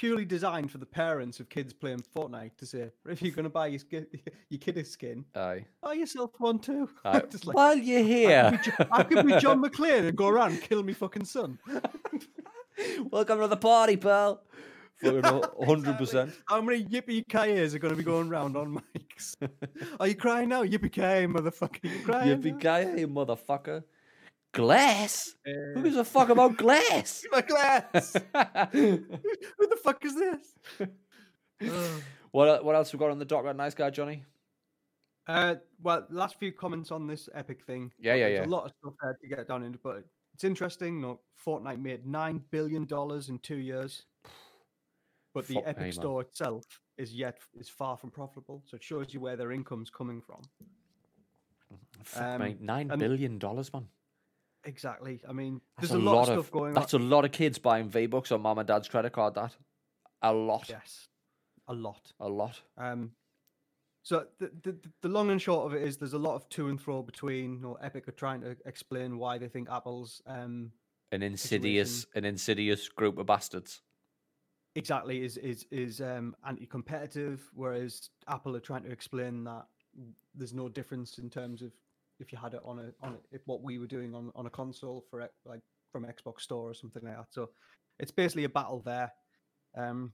[0.00, 3.50] purely designed for the parents of kids playing Fortnite to say, if you're going to
[3.50, 4.06] buy your, skin,
[4.48, 5.66] your kid a skin, Aye.
[5.82, 6.88] buy yourself one too.
[7.30, 10.28] Just like, While you're here, could, be, Jo- I could be John McClane and go
[10.28, 11.58] around and kill me fucking son.
[13.10, 14.42] welcome to the party, pal.
[15.02, 15.22] Fucking
[15.66, 16.32] hundred percent.
[16.46, 19.34] How many yippee ki are going to be going round on mics?
[19.98, 20.62] Are you crying now?
[20.62, 21.84] Yippee ki motherfucker!
[21.84, 22.40] You crying?
[22.42, 23.82] Yippee ki motherfucker.
[24.52, 25.34] Glass.
[25.44, 27.24] Who Uh, gives a fuck about glass?
[27.32, 28.14] my glass.
[28.72, 30.90] Who the fuck is this?
[32.32, 34.22] What what else we got on the docket, nice guy Johnny?
[35.26, 37.92] Uh, well, last few comments on this epic thing.
[37.98, 38.46] Yeah, yeah, there's yeah.
[38.46, 41.00] A lot of stuff there to get down into, but it's interesting.
[41.00, 44.04] No, Fortnite made nine billion dollars in two years,
[45.34, 45.90] but the Fuck Epic me.
[45.90, 46.64] Store itself
[46.98, 48.62] is yet is far from profitable.
[48.66, 50.42] So it shows you where their income's coming from.
[52.04, 53.88] Fuck me, Um, nine billion dollars, man.
[54.64, 55.20] Exactly.
[55.28, 56.74] I mean, That's there's a, lot, of of stuff going on.
[56.74, 57.00] That's on.
[57.02, 59.34] a lot of kids buying V Bucks on mum and dad's credit card.
[59.34, 59.56] That
[60.22, 61.08] a lot, Yes,
[61.68, 62.12] a lot.
[62.20, 62.60] a lot.
[62.76, 63.12] Um,
[64.02, 66.68] so the, the the- long and short of it is, there's a lot of to
[66.68, 67.54] and fro between.
[67.54, 70.72] You know, Epic are trying to explain why they think Apple's um
[71.12, 73.80] An insidious, an insidious group of bastards.
[74.76, 79.66] exactly is is is um anti-competitive whereas apple are trying to explain that
[80.36, 81.72] there's no difference in terms of
[82.20, 84.46] if you had it on a on a, if what we were doing on on
[84.46, 85.60] a console for like
[85.92, 87.50] from xbox store or something like that so
[87.98, 89.10] it's basically a battle there
[89.76, 90.12] um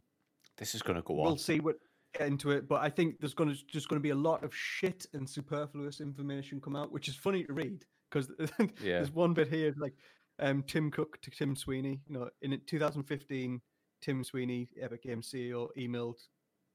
[0.56, 1.24] This is gonna go on.
[1.26, 1.76] we'll see what
[2.14, 5.04] get into it but i think there's gonna just gonna be a lot of shit
[5.12, 8.30] and superfluous information come out which is funny to read because
[8.80, 8.98] Yeah.
[8.98, 9.92] there's one bit here like
[10.38, 13.60] um tim cook to tim sweeney you know in 2015
[14.00, 16.18] tim sweeney epic games ceo emailed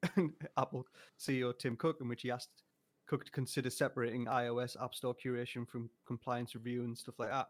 [0.57, 0.85] apple
[1.19, 2.63] ceo tim cook in which he asked
[3.11, 7.47] cook to consider separating ios app store curation from compliance review and stuff like that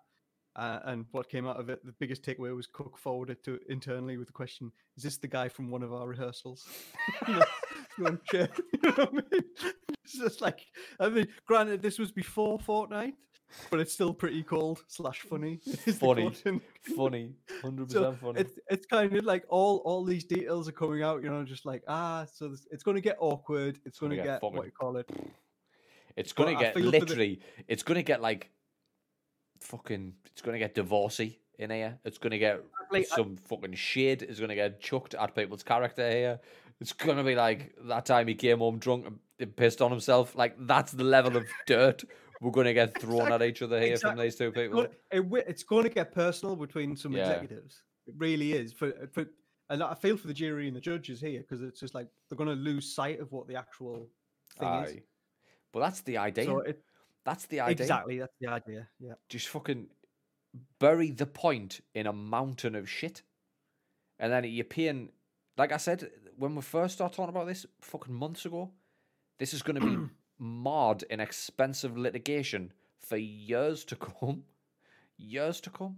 [0.55, 4.17] uh, and what came out of it the biggest takeaway was cook forwarded to internally
[4.17, 6.67] with the question is this the guy from one of our rehearsals
[7.27, 7.45] You know,
[7.99, 9.43] going, "Yeah," you know what I mean?
[10.03, 10.65] it's just like
[10.99, 13.13] i mean granted this was before fortnite
[13.69, 15.59] but it's still pretty cold slash funny
[15.99, 16.31] Funny.
[16.95, 18.39] Funny, hundred so percent funny.
[18.39, 21.65] it's it's kind of like all all these details are coming out, you know, just
[21.65, 23.79] like ah, so this, it's going to get awkward.
[23.85, 25.07] It's going to get get, what you call it.
[26.15, 27.39] It's gonna get feel for the- literally.
[27.67, 28.49] It's gonna get like
[29.59, 30.13] fucking.
[30.27, 31.99] It's gonna get divorcey in here.
[32.03, 34.21] It's gonna get Like, I- some fucking shit.
[34.23, 36.39] Is gonna get chucked at people's character here.
[36.79, 39.05] It's gonna be like that time he came home drunk
[39.39, 40.35] and pissed on himself.
[40.35, 42.03] Like that's the level of dirt
[42.41, 44.83] we're gonna get thrown at each other here from these two It's people.
[44.83, 47.29] gonna- it it's going to get personal between some Yeah.
[47.29, 47.83] executives.
[48.07, 48.73] It really is.
[48.73, 49.27] For for
[49.69, 52.35] and I feel for the jury and the judges here because it's just like they're
[52.37, 54.09] going to lose sight of what the actual
[54.59, 54.97] thing is.
[55.71, 56.45] But that's the idea.
[56.45, 56.81] So it,
[57.25, 57.83] that's the idea.
[57.83, 58.87] exactly that's the idea.
[58.99, 59.13] Yeah.
[59.29, 59.87] just fucking
[60.79, 63.23] bury the point in a mountain of shit.
[64.19, 65.09] And then you're paying,
[65.57, 68.71] like I said, when we first started talking about this fucking months ago,
[69.39, 69.97] this is going to be
[70.39, 74.43] marred in expensive litigation for years to come.
[75.17, 75.97] Years to come.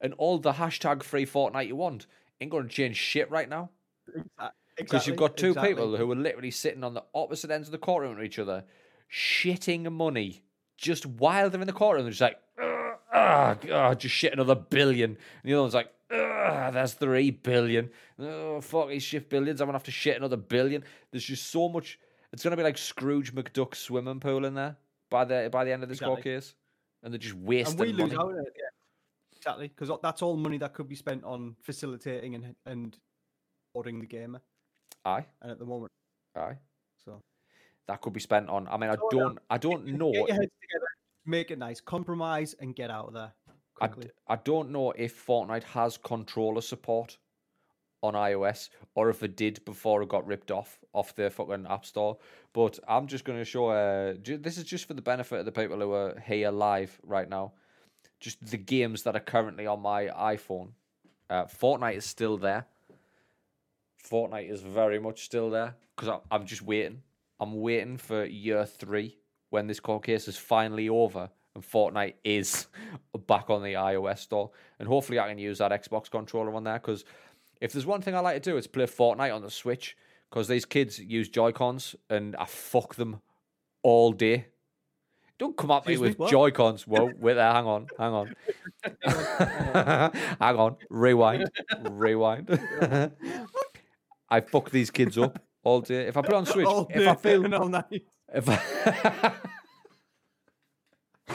[0.00, 2.06] And all the hashtag free Fortnite you want
[2.40, 3.70] ain't going to change shit right now.
[4.16, 5.70] Exa- Because you've got two exactly.
[5.70, 8.64] people who are literally sitting on the opposite ends of the courtroom to each other,
[9.10, 10.42] shitting money
[10.76, 12.04] just while they're in the courtroom.
[12.04, 15.10] They're just like, "Ugh, ah, God, just shit another billion.
[15.10, 17.90] And the other one's like, "Ugh, that's three billion.
[18.18, 19.60] Oh, fuck, he's shit billions.
[19.60, 20.84] I'm going to have to shit another billion.
[21.10, 21.98] There's just so much.
[22.32, 24.76] It's going to be like Scrooge McDuck swimming pool in there
[25.10, 26.54] by the by the end of this court case.
[27.02, 28.14] And they're just wasting and we lose money.
[28.16, 28.52] out on it.
[28.56, 29.68] Yeah, exactly.
[29.68, 32.98] Because that's all money that could be spent on facilitating and and
[33.74, 34.42] ordering the gamer.
[35.06, 35.92] Aye, And at the moment,
[36.34, 36.56] aye.
[37.04, 37.20] so
[37.86, 38.66] That could be spent on.
[38.68, 40.10] I mean, I So, don't, I don't know.
[40.12, 40.86] get your heads together,
[41.24, 43.32] make it nice, compromise, and get out of there
[43.80, 44.06] I, quickly.
[44.06, 47.18] d- I don't know if Fortnite has controller support
[48.02, 51.84] on iOS or if it did before it got ripped off off the fucking App
[51.86, 52.18] Store.
[52.52, 53.68] But I'm just going to show.
[53.68, 57.28] Uh, this is just for the benefit of the people who are here live right
[57.28, 57.52] now.
[58.18, 60.70] Just the games that are currently on my iPhone.
[61.30, 62.66] Uh, Fortnite is still there.
[64.10, 67.02] Fortnite is very much still there because I'm just waiting.
[67.40, 69.18] I'm waiting for year three
[69.50, 72.66] when this court case is finally over and Fortnite is
[73.26, 74.50] back on the iOS store.
[74.78, 77.04] And hopefully I can use that Xbox controller on there because
[77.60, 79.96] if there's one thing I like to do, it's play Fortnite on the Switch
[80.30, 83.20] because these kids use Joy Cons and I fuck them
[83.82, 84.46] all day.
[85.38, 86.30] Don't come at me Excuse with?
[86.30, 86.86] Joy Cons.
[86.86, 88.34] Whoa, wait there, hang on, hang on.
[90.40, 91.50] hang on, rewind,
[91.90, 92.48] rewind.
[94.28, 96.06] I fuck these kids up all day.
[96.06, 98.04] If I put on Switch, All if I feel all night.
[98.34, 99.32] if I,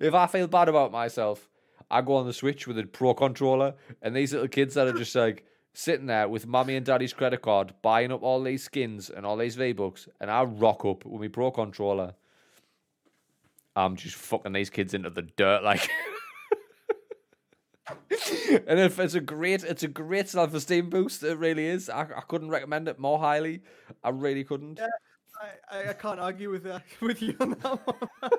[0.00, 1.48] if I feel bad about myself,
[1.90, 4.92] I go on the Switch with a Pro controller, and these little kids that are
[4.92, 9.10] just like sitting there with mommy and daddy's credit card, buying up all these skins
[9.10, 12.14] and all these V bucks, and I rock up with my Pro controller.
[13.74, 15.88] I'm just fucking these kids into the dirt, like.
[17.88, 21.22] and if it's a great, it's a great self-esteem boost.
[21.22, 21.88] It really is.
[21.88, 23.62] I, I couldn't recommend it more highly.
[24.02, 24.80] I really couldn't.
[24.80, 24.88] I,
[25.78, 28.30] I, I can't argue with that with you on that one.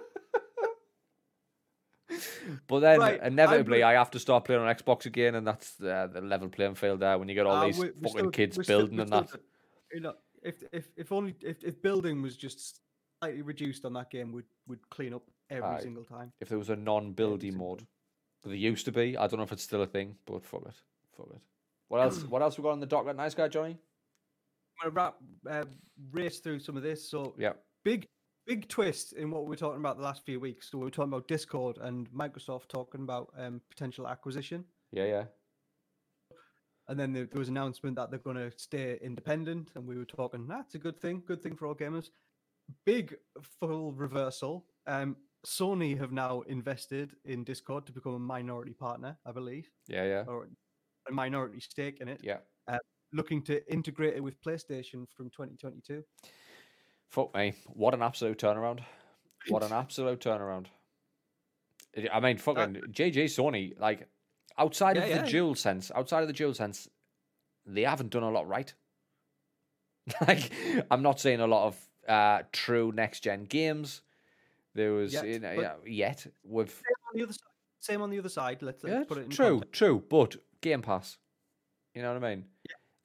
[2.67, 6.07] But then Right, inevitably, I have to start playing on Xbox again, and that's uh,
[6.11, 8.31] the level playing field there when you get all Uh, these we- fucking we're still-
[8.31, 9.31] kids we're still- building we're and that.
[9.31, 9.41] good.
[9.93, 12.81] You know, if if if only if, if building was just
[13.21, 15.81] slightly reduced on that game, would would clean up every Aye.
[15.81, 16.31] single time.
[16.39, 17.79] If there was a non-buildy simple.
[18.47, 19.17] There used to be.
[19.17, 20.73] I don't know if it's still a thing, but fuck it,
[21.15, 21.41] fuck it.
[21.87, 22.23] What else?
[22.23, 23.15] what else we got on the docket?
[23.15, 23.77] Nice guy, Johnny.
[24.83, 25.15] I'm gonna wrap
[25.49, 25.65] uh,
[26.11, 27.09] race through some of this.
[27.09, 28.07] So Yeah, big
[28.45, 30.71] big twist in what we were talking about the last few weeks.
[30.71, 34.63] So we were talking about Discord and Microsoft talking about um, potential acquisition.
[34.91, 35.23] yeah, yeah.
[36.89, 39.97] And then there, there was an announcement that they're going to stay independent, and we
[39.97, 40.47] were talking.
[40.47, 41.21] That's a good thing.
[41.27, 42.11] Good thing for all gamers.
[42.85, 43.13] Big
[43.59, 44.65] full reversal.
[44.85, 45.17] Um,
[45.47, 50.23] Sony have now invested in Discord to become a minority partner, I believe, Yeah, yeah,
[50.27, 50.49] or
[51.07, 52.19] a minority stake in it.
[52.23, 52.39] yeah.
[53.13, 56.03] Looking to integrate it with PlayStation from 2022.
[57.09, 57.53] Fuck me.
[57.67, 58.81] What an absolute turnaround.
[59.47, 60.65] What an absolute turnaround.
[62.11, 64.09] I- mean, fucking JJ Sony, like,
[64.57, 65.21] outside Yeah, of yeah.
[65.21, 66.89] the dual sense, outside of the dual sense,
[67.65, 68.73] they haven't done a lot right.
[70.27, 70.51] like,
[70.91, 74.01] I'm not saying a lot of uh, true next gen games.
[74.77, 77.51] There was, Yet, but- yeah, yet with Same on the other side.
[77.79, 78.61] Same on the other side.
[78.61, 79.73] Let's, let's put it in true, context.
[79.73, 81.17] true, but Game Pass.
[81.95, 82.45] You know what I mean?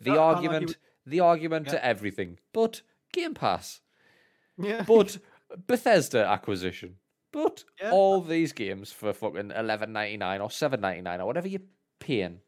[0.01, 1.73] The can't argue argument, with- the argument Yeah.
[1.73, 3.81] to everything, but Game Pass.
[4.59, 4.85] Yeah.
[4.87, 5.19] but
[5.67, 6.97] Bethesda acquisition.
[7.33, 7.91] But Yeah.
[7.91, 11.63] all these games for fucking eleven ninety nine or seven ninety nine or whatever you're
[12.01, 12.41] paying,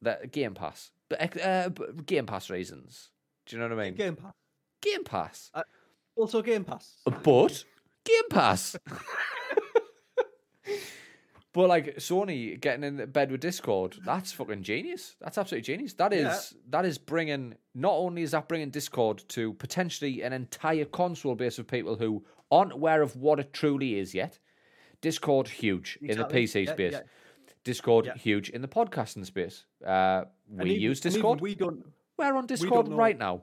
[0.00, 1.68] that Game Pass, but uh,
[2.06, 3.10] Game Pass reasons.
[3.44, 3.94] Do you know what I mean?
[3.94, 4.32] Game Pass.
[4.80, 5.50] Game Pass,
[6.16, 7.02] Also Game Pass.
[7.22, 7.64] but
[8.10, 8.76] Game Pass.
[11.52, 15.16] But like Sony getting in bed with Discord, that's fucking genius.
[15.20, 15.94] That's absolutely genius.
[15.94, 16.22] That is
[16.54, 16.60] Yeah.
[16.68, 17.56] that is bringing.
[17.74, 22.24] Not only is that bringing Discord to potentially an entire console base of people who
[22.52, 24.38] aren't aware of what it truly is yet.
[25.00, 26.92] Discord huge in the PC Yeah, space.
[26.92, 27.00] yeah.
[27.64, 28.14] Discord Yeah.
[28.14, 29.64] huge in the podcasting space.
[29.84, 31.40] Uh, we even- use Discord.
[31.40, 31.84] We don't
[32.16, 33.42] We're on Discord know- right now.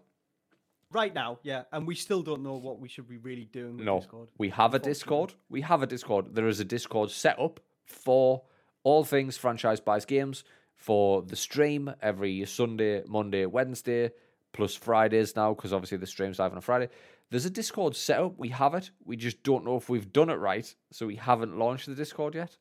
[0.92, 3.86] Right now, yeah, and we still don't know what we should be really doing with
[3.86, 4.30] No, Discord.
[4.38, 4.80] we have a.
[4.80, 5.34] Discord.
[5.50, 6.34] We have a Discord.
[6.36, 8.44] There is a Discord set up for
[8.84, 10.44] all things franchise buys games
[10.76, 14.12] for the stream every Sunday, Monday, Wednesday,
[14.54, 16.90] plus Fridays now because obviously the stream's live on a Friday.
[17.30, 18.38] There's a Discord set up.
[18.38, 18.92] We have it.
[19.04, 22.36] We just don't know if we've done it right, so we haven't launched the Discord
[22.36, 22.58] yet,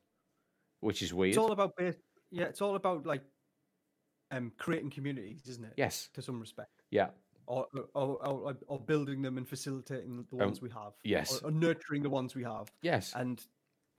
[0.81, 1.29] which is weird.
[1.29, 1.73] It's all about
[2.31, 3.21] yeah, it's all about like
[4.31, 5.73] um creating communities, isn't it?
[5.77, 6.09] yes.
[6.15, 6.71] To some respect.
[6.91, 7.07] Yeah.
[7.47, 10.93] Or or, or, or building them and facilitating the Um, ones we have.
[11.03, 11.41] yes.
[11.41, 12.67] Or, or nurturing the ones we have.
[12.81, 13.13] Yes.
[13.15, 13.45] And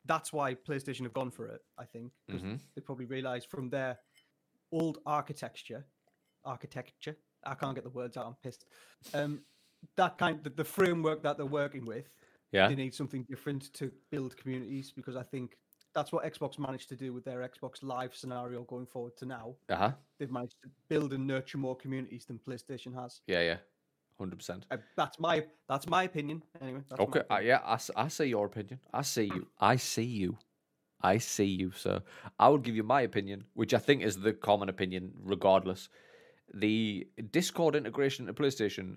[0.04, 2.12] that's why PlayStation have gone for it, I think.
[2.30, 2.60] Mhm.
[2.74, 3.98] They probably realized from their
[4.70, 5.86] old architecture,
[6.44, 7.16] architecture.
[7.44, 8.26] I can't get the words out.
[8.26, 8.66] I'm pissed.
[9.14, 9.44] Um,
[9.96, 12.14] that kind, the, the framework that they're working with,
[12.52, 12.68] Yeah.
[12.68, 15.56] they need something different to build communities because I think
[15.94, 19.54] that's what Xbox managed to do with their Xbox Live scenario going forward to now.
[19.68, 19.92] Uh huh.
[20.18, 23.20] They've managed to build and nurture more communities than PlayStation has.
[23.26, 23.40] Yeah.
[23.42, 23.56] Yeah.
[24.18, 24.66] Hundred percent.
[24.70, 26.42] Uh, that's my that's my opinion.
[26.60, 27.46] Anyway, Okay, uh, opinion.
[27.46, 28.80] yeah, I, I see your opinion.
[28.92, 29.46] I see you.
[29.60, 30.36] I see you.
[31.00, 32.02] I see you, sir.
[32.40, 35.88] I will give you my opinion, which I think is the common opinion, regardless.
[36.52, 38.96] The Discord integration to PlayStation,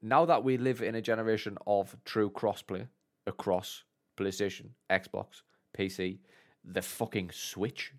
[0.00, 2.86] now that we live in a generation of true crossplay
[3.26, 3.82] across
[4.16, 5.42] PlayStation, Xbox,
[5.76, 6.18] PC,
[6.64, 7.92] the fucking Switch,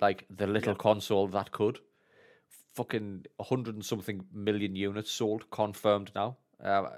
[0.00, 1.80] like the little console that could,
[2.74, 6.36] fucking 100 and something million units sold, confirmed now.
[6.62, 6.88] Uh,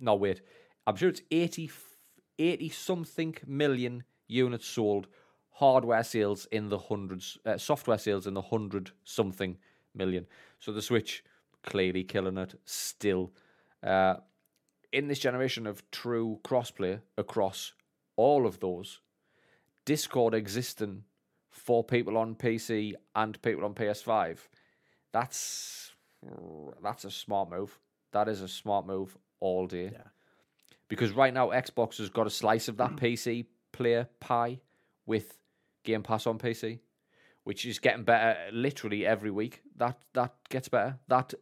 [0.00, 0.40] no, wait.
[0.86, 1.70] I'm sure it's 80,
[2.38, 5.06] 80 something million units sold.
[5.56, 9.58] Hardware sales in the hundreds, uh, software sales in the hundred something
[9.94, 10.26] million.
[10.58, 11.22] So the Switch
[11.62, 13.32] clearly killing it still.
[13.82, 14.16] Uh,
[14.92, 17.74] in this generation of true crossplay across
[18.16, 19.00] all of those,
[19.84, 21.04] Discord existing
[21.50, 24.38] for people on PC and people on PS5,
[25.12, 25.92] that's
[26.82, 27.78] that's a smart move.
[28.12, 29.90] That is a smart move all day.
[29.92, 30.08] Yeah.
[30.88, 34.60] Because right now Xbox has got a slice of that PC player pie
[35.06, 35.38] with
[35.84, 36.80] Game Pass on PC,
[37.44, 39.62] which is getting better literally every week.
[39.76, 40.98] That that gets better.
[41.08, 41.34] That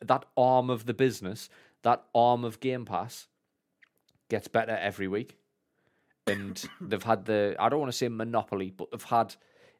[0.00, 1.48] that arm of the business,
[1.82, 3.28] that arm of Game Pass,
[4.28, 5.38] gets better every week,
[6.26, 9.34] and they've had the I don't want to say monopoly, but they've had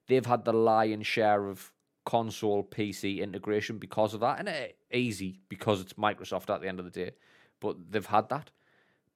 [0.09, 1.73] they've had the lion's share of
[2.05, 6.79] console PC integration because of that, and it, easy because it's Microsoft at the end
[6.79, 7.13] of the day,
[7.61, 8.51] but they've had that.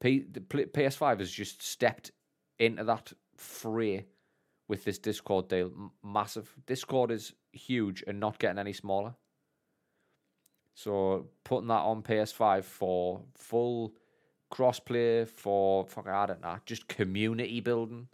[0.00, 2.10] P, the PS5 has just stepped
[2.58, 4.06] into that fray
[4.68, 5.66] with this Discord deal.
[5.66, 6.54] M- massive.
[6.66, 9.14] Discord is huge and not getting any smaller.
[10.74, 13.94] So putting that on PS5 for full
[14.52, 18.08] crossplay, for fucking I don't know, just community building.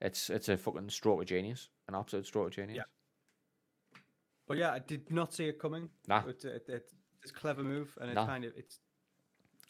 [0.00, 2.84] It's it's a fucking stroke of genius, an absolute stroke of genius.
[4.46, 5.88] But yeah, I did not see it coming.
[6.06, 6.22] Nah.
[6.28, 6.90] It's, it, it,
[7.22, 8.26] it's a clever move, and it's Nah.
[8.26, 8.78] kind of it's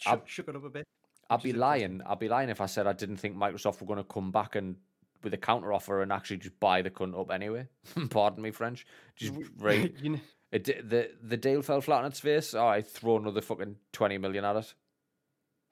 [0.07, 0.85] I'll- shook, shook it up a bit.
[1.31, 2.03] I'd be lying.
[2.05, 4.57] I'd be lying if I said I didn't think Microsoft were going to come back
[4.57, 4.77] and
[5.23, 7.67] with a counter offer and actually just buy the cunt up anyway.
[8.11, 8.87] Pardon me, French.
[9.17, 9.95] Just right.
[10.03, 10.21] you know,
[10.53, 12.53] It, the the deal fell flat on its face.
[12.53, 14.75] Oh, I throw another fucking twenty million at it.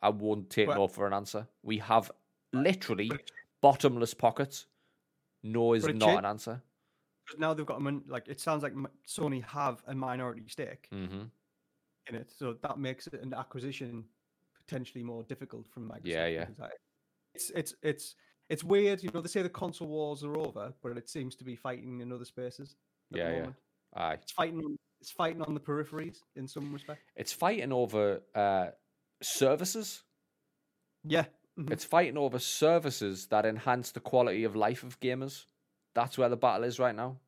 [0.03, 1.47] I won't take But- no for an answer.
[1.63, 2.11] We have
[2.53, 3.31] literally but-
[3.61, 4.67] bottomless pockets.
[5.43, 6.63] No is not an answer.
[7.25, 8.75] Because now they've got a min- like it sounds like
[9.07, 11.25] Sony have a minority stake hmm
[12.09, 14.05] in it, so that makes it an acquisition
[14.57, 16.01] potentially more difficult from Microsoft.
[16.05, 16.47] Yeah, yeah.
[17.35, 18.17] It's it's it's
[18.49, 19.21] it's weird, you know.
[19.21, 22.25] They say the console wars are over, but it seems to be fighting in other
[22.25, 22.75] spaces.
[23.13, 23.53] at the Yeah, yeah.
[23.95, 24.15] Aye.
[24.15, 24.59] It's fighting.
[24.65, 27.03] on- It's fighting on the peripheries in some respect.
[27.17, 28.71] It's fighting over uh,
[29.23, 30.05] services.
[31.05, 31.25] Yeah.
[31.59, 31.71] mhm.
[31.71, 35.47] It's fighting over services that enhance the quality of life of gamers.
[35.95, 37.19] That's where the battle is right now.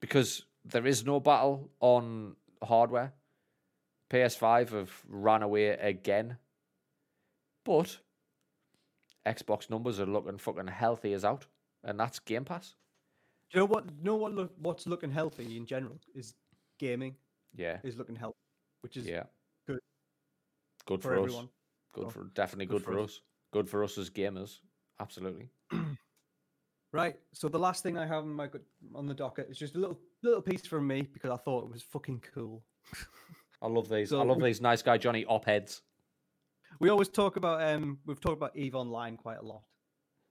[0.00, 3.12] Because there is no battle on hardware.
[4.10, 6.38] PS5 have ran away again.
[7.64, 7.98] But
[9.26, 11.46] Xbox numbers are looking fucking healthy as out.
[11.82, 12.74] And that's Game Pass.
[13.50, 13.84] Do you know what?
[13.86, 14.32] You know what?
[14.34, 16.34] Look, what's looking healthy in general is
[16.78, 17.16] gaming
[17.54, 17.80] Yeah.
[17.82, 18.38] is looking healthy,
[18.82, 19.24] which is Yeah.
[20.86, 21.24] Good for for, us.
[21.24, 21.48] everyone.
[21.94, 23.10] Good So, for definitely good good, for for us.
[23.10, 23.20] us.
[23.52, 24.60] Good for us as gamers.
[25.00, 25.50] Absolutely.
[26.92, 27.16] Right.
[27.34, 28.64] So the last thing I have on my good-
[28.94, 31.70] on the docket is just a little little piece from me because I thought it
[31.70, 32.62] was fucking cool.
[33.62, 34.10] I love these.
[34.10, 35.82] So I love these nice guy Johnny op heads.
[36.80, 39.62] We always talk about um we've talked about Eve Online quite a lot.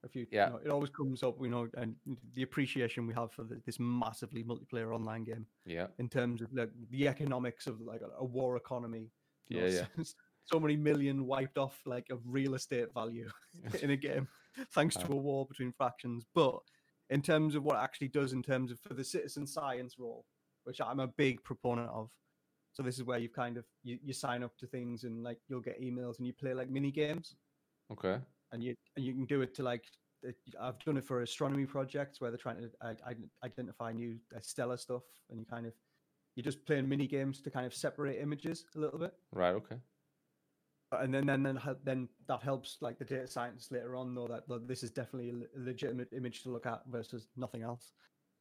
[0.06, 0.46] A few, Yeah.
[0.48, 1.96] you know, it always comes up, you know, and
[2.34, 5.88] the appreciation we have for the, this massively multiplayer online game Yeah.
[6.00, 9.12] in terms of like the economics of like a, a war economy.
[9.50, 10.04] you know, Yeah, yeah.
[10.46, 13.28] so, many million wiped off like of real estate value
[13.82, 14.28] in a game
[14.72, 16.24] thanks to a war between factions.
[16.34, 16.60] But
[17.10, 20.26] in terms of what it actually does in terms of for the citizen science role,
[20.64, 22.10] which I'm a big proponent of.
[22.74, 25.38] So this is where you kind of you, you sign up to things and like
[25.48, 27.36] you'll get emails and you play like mini games
[27.92, 28.18] Okay.
[28.52, 29.86] and you and you can do it to like
[30.60, 33.16] I've done it for astronomy projects where they're trying to i- i-
[33.46, 35.74] identify new uh, stellar stuff and you kind of
[36.36, 39.54] you're just playing mini games to kind of separate images a little bit Right.
[39.54, 39.78] Okay.
[41.04, 44.48] And then then then, then that helps like the data science later on know that
[44.50, 47.94] "Look, this is definitely a legitimate image to look at versus nothing else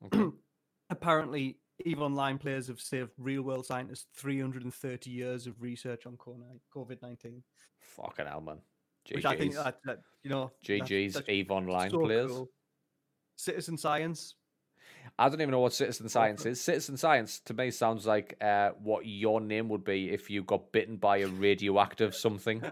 [0.06, 0.24] Okay.
[0.90, 7.42] apparently eve online players have saved real world scientists 330 years of research on covid-19
[7.80, 8.58] Fucking hell, man.
[9.12, 12.30] which i think that, that you know that's- GG's that's Eve Online so players.
[12.30, 12.48] cool.
[13.36, 14.34] citizen science
[15.18, 16.60] I don't even know what citizen science is.
[16.60, 20.72] Citizen science to me sounds like uh, what your name would be if you got
[20.72, 22.62] bitten by a radioactive something.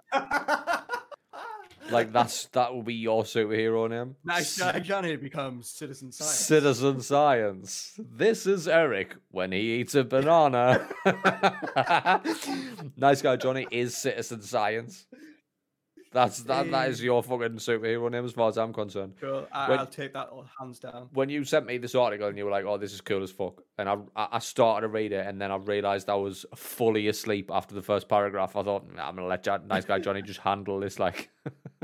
[1.93, 4.17] Like that's that would be your superhero name.
[4.59, 6.35] guy Johnny becomes citizen science.
[6.35, 7.93] Citizen science.
[7.99, 10.89] This is Eric when he eats a banana.
[12.97, 15.07] nice guy Johnny is citizen science.
[16.13, 16.71] That's that.
[16.71, 16.91] That eh.
[16.91, 19.15] is your fucking superhero name as far as I'm concerned.
[19.21, 19.47] Cool.
[19.51, 21.09] I, When- I'll take that hands down.
[21.13, 23.31] when you sent me this article and you were like, "Oh, this is cool as
[23.31, 27.09] fuck," and I I started to read it, and then I realized I was fully
[27.09, 28.57] asleep after the first paragraph.
[28.57, 31.31] I thought, nah, "I'm gonna let Jo- nice guy Johnny just handle this." Like,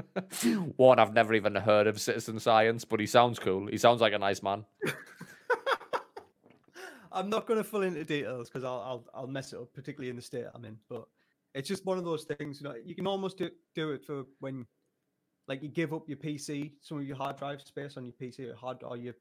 [0.77, 3.67] one, I've never even heard of citizen science, but he sounds cool.
[3.69, 4.65] He sounds like a nice man.
[7.11, 10.11] I'm not going to fill into details because I'll, I'll I'll mess it up, particularly
[10.11, 10.77] in the state I'm in.
[10.89, 11.09] But
[11.59, 12.61] it's just one of those things.
[12.61, 14.65] You know, you can almost do, do it for when,
[15.49, 18.49] like, you give up your PC, some of your hard drive space on your PC,
[18.51, 19.15] or hard or your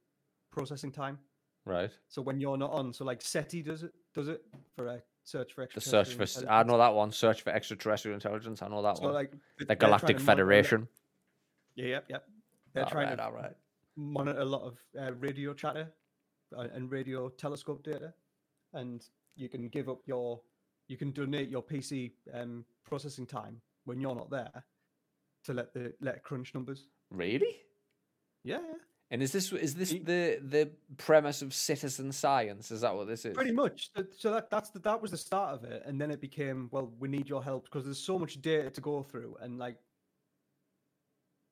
[0.52, 1.18] processing time.
[1.66, 1.92] Right.
[2.08, 4.42] So when you're not on, so like SETI does it does it
[4.76, 7.12] for a search for The search for I know that one.
[7.12, 8.62] Search for extraterrestrial intelligence.
[8.62, 9.14] I know that So one.
[9.14, 10.88] like the Galactic to monitor le- Federation.
[11.76, 12.24] Yeah, yep, yep.
[12.74, 13.52] They're All trying right, to all right.
[13.98, 15.92] monitor a lot of uh, radio chatter
[16.58, 18.14] uh, and radio telescope data,
[18.74, 20.40] and you can give up your,
[20.88, 24.64] you can donate your PC um, processing time when you're not there
[25.46, 26.88] to let the let crunch numbers.
[27.12, 27.58] Really?
[28.44, 28.60] Yeah.
[29.10, 32.72] And is this is this the the premise of citizen science?
[32.72, 33.34] Is that what this is?
[33.34, 33.90] Pretty much.
[34.18, 36.92] So- that that's the, that was the start of it, and then it became well,
[37.00, 39.78] we need your help because there's so much data to go through, and like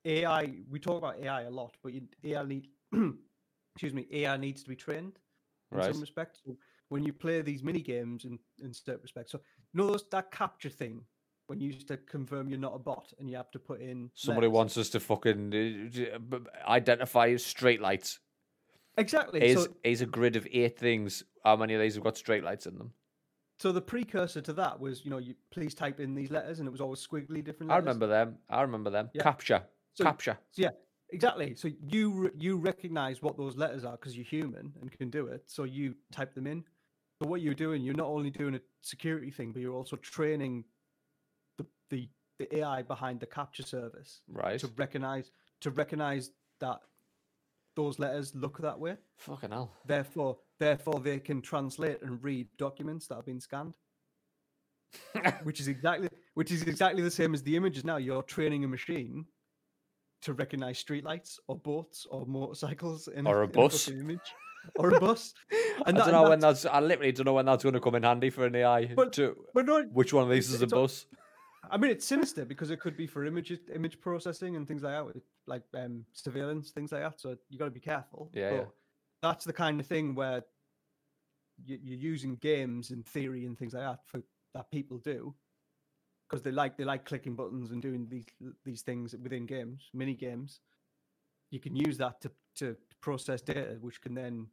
[0.05, 2.67] AI, we talk about AI a lot, but you, AI need,
[3.75, 5.17] excuse me, AI needs to be trained
[5.71, 5.91] in Right.
[5.91, 6.41] some respects.
[6.45, 6.55] So
[6.89, 9.39] when you play these mini games in in certain respects, so
[9.73, 11.01] notice that CAPTCHA thing
[11.47, 14.09] when you used to confirm you're not a bot and you have to put in
[14.15, 14.55] Somebody letters?
[14.55, 18.19] wants us to fucking uh, b- identify straight lights.
[18.97, 19.41] exactly.
[19.43, 21.23] Is so is a grid of eight things.
[21.43, 22.91] How many of these have got straight lights in them?
[23.57, 26.67] so the precursor to that was you know you please type in these letters and
[26.67, 27.71] it was always squiggly different.
[27.71, 28.37] I remember them.
[28.49, 29.09] I remember them.
[29.13, 29.23] Yeah.
[29.23, 29.63] CAPTCHA.
[29.93, 30.37] So- CAPTCHA.
[30.51, 30.71] So yeah,
[31.11, 31.55] exactly.
[31.55, 35.43] So you you recognize what those letters are because you're human and can do it.
[35.45, 36.63] So you type them in.
[37.21, 40.65] So what you're doing, you're not only doing a security thing, but you're also training
[41.57, 42.09] the the,
[42.39, 44.59] the AI behind the CAPTCHA service Right.
[44.59, 46.79] to recognize to recognize that
[47.75, 48.97] those letters look that way.
[49.17, 49.71] Fucking hell.
[49.85, 53.75] Therefore, therefore they can translate and read documents that have been scanned.
[55.43, 57.97] which is exactly which is exactly the same as the images now.
[57.97, 59.25] You're training a machine
[60.21, 63.89] to recognize streetlights or boats or motorcycles in Or a in bus.
[63.89, 64.19] image
[64.79, 65.33] or a bus.
[65.51, 66.65] I And don't know and when that's.
[66.65, 68.87] I literally don't know when that's going to come in handy for an AI.
[68.87, 71.05] But- to, But no, which one of these is a bus?
[71.71, 74.93] I mean it's sinister because it could be for image image processing and things like
[74.93, 77.19] that, like um, surveillance things like that.
[77.19, 78.29] So you got to be careful.
[78.33, 78.63] Yeah, yeah.
[79.23, 80.43] That's the kind of thing where
[81.63, 84.21] you, you're using games and theory and things like that for
[84.53, 85.33] that people do
[86.29, 88.25] because they like they like clicking buttons and doing these
[88.63, 90.59] these things within games, mini games.
[91.51, 94.47] You can use that to to process data, which can then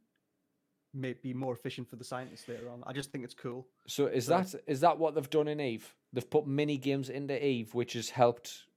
[0.93, 2.83] may be more efficient for the scientists later on.
[2.85, 3.67] I just think it's cool.
[3.87, 5.95] So is So- that is that what they've done in Eve?
[6.11, 8.67] They've put mini games into Eve, which has helped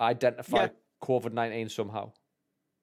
[0.00, 0.68] identify Yeah.
[1.02, 2.12] COVID nineteen somehow.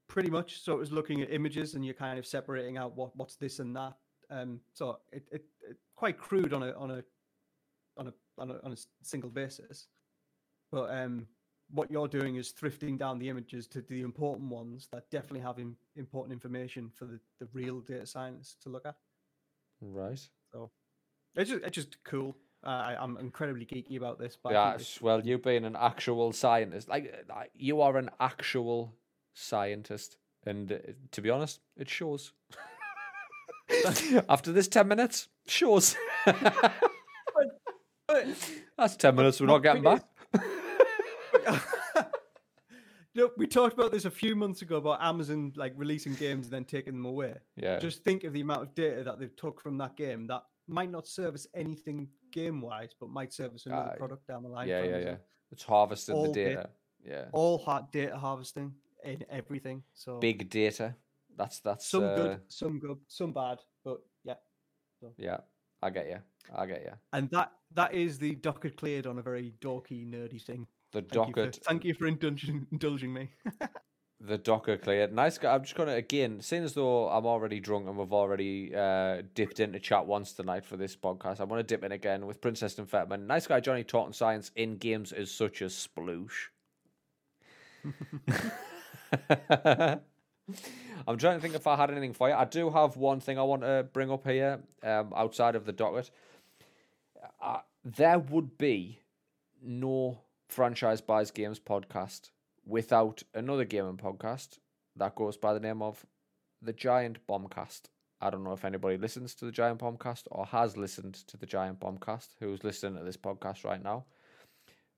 [0.09, 0.59] pretty much.
[0.61, 3.57] So it was looking at images and you're kind of separating out what what's this
[3.59, 3.97] and that.
[4.29, 7.03] Um, so it, it, it quite crude on a on a
[7.97, 9.87] on a on a, on a single basis,
[10.71, 11.27] but um,
[11.73, 15.57] what you're doing is thrifting down the images to the important ones that definitely have
[15.59, 18.95] im- important information for the, the real data scientists to look at.
[19.81, 20.19] Right.
[20.51, 20.69] So
[21.35, 22.37] it's just it's just cool.
[22.65, 24.77] Uh, I, I'm incredibly geeky about this, but Yeah.
[25.01, 28.93] Well, you being an actual scientist, like uh, you are an actual
[29.33, 30.15] scientist,
[30.45, 30.77] and uh,
[31.11, 32.31] to be honest, it shows.
[34.29, 35.95] After this ten minutes, shows.
[38.05, 38.27] But-
[38.77, 40.03] That's ten minutes we're not getting back.
[43.15, 46.53] Know, we talked about this a few months ago about Amazon like releasing games and
[46.53, 47.35] then taking them away.
[47.55, 47.79] Yeah.
[47.79, 50.91] Just think of the amount of data that they've took from that game that might
[50.91, 53.97] not service anything game wise, but might service another Aye.
[53.97, 54.67] product down the line.
[54.67, 55.15] yeah, yeah, yeah.
[55.51, 56.69] It's harvesting the All bit- data.
[57.05, 57.25] Yeah.
[57.33, 58.73] All hot data harvesting
[59.03, 59.83] in everything.
[59.93, 60.95] So Big data.
[61.37, 64.35] That's that's some uh, good, some good, some bad, but yeah.
[65.17, 65.37] Yeah,
[65.81, 66.19] I get you.
[66.55, 66.91] I get you.
[67.11, 70.67] And that that is the docket cleared on a very dorky, nerdy thing.
[70.93, 73.29] The Thank you for- thank you for indulging, indulging me.
[74.21, 75.11] the docker cleared.
[75.11, 75.53] Nice guy.
[75.53, 79.59] I'm just gonna again, seeing as though I'm already drunk and we've already uh, dipped
[79.59, 81.39] into chat once tonight for this podcast.
[81.39, 83.25] I want to dip in again with Princess and Fetman.
[83.25, 86.49] Nice guy Johnny talking science in games is such a sploosh.
[91.07, 92.35] I'm trying to think if I had anything for you.
[92.35, 95.73] I do have one thing I want to bring up here um, outside of the
[95.73, 96.11] docket.
[97.41, 98.99] Uh, there would be
[99.61, 102.29] no franchise buys games podcast
[102.65, 104.59] without another gaming podcast
[104.95, 106.05] that goes by the name of
[106.61, 107.83] the Giant Bombcast.
[108.21, 111.45] I don't know if anybody listens to the Giant Bombcast or has listened to the
[111.45, 114.05] Giant Bombcast who's listening to this podcast right now.